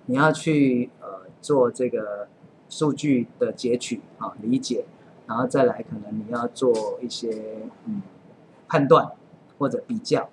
[0.07, 2.27] 你要去呃做这个
[2.69, 4.85] 数据的截取啊理解，
[5.27, 8.03] 然后再来可能你要做一些嗯
[8.67, 9.13] 判断
[9.59, 10.29] 或者比较。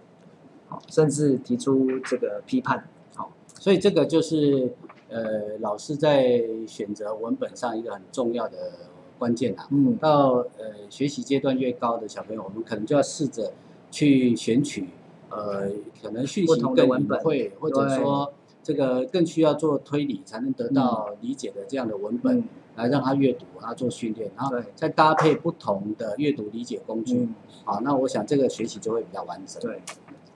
[0.67, 2.87] 好，甚至提出这个批判。
[3.15, 4.73] 好，所以这个就是
[5.09, 8.57] 呃老师在选择文本上一个很重要的
[9.17, 9.67] 关键啊。
[9.71, 13.53] 嗯到呃学习阶段越高的小朋友，我们可能就要试着
[13.89, 14.89] 去选取
[15.29, 15.69] 呃
[16.01, 22.43] 可能讯不息更隐晦，或者对说这个更需要做推理才能得到理解的这样的文本，嗯
[22.75, 29.59] 来让他阅读，然后做训练，然后再搭配不同的阅读理解工具，嗯，好，那我想这个学习就会比较完整。
[29.63, 29.81] 对，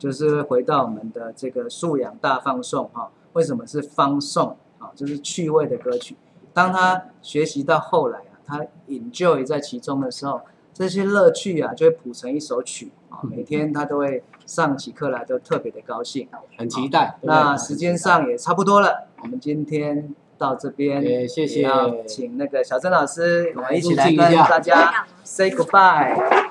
[0.01, 4.89] 就是回到我们的这个素养大放送哈，为什么是放送啊？
[4.95, 6.17] 就是趣味的歌曲。
[6.55, 10.41] 当他学习到后来啊，他 enjoy 在其中的时候，
[10.73, 16.27] 这些乐趣啊就会谱成一首曲啊，每天他都会上起课来都特别的高兴。
[16.57, 17.19] 很期待。
[17.21, 26.49] 那时间上也差不多了，我们今天到这边，也谢谢也要请那个小郑老师，我们一起来跟大家 say goodbye。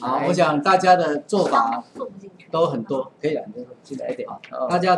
[0.00, 1.84] 好，我想大家的做法。
[2.50, 4.96] 都很多，可以了，你就进来一点啊，哦大家。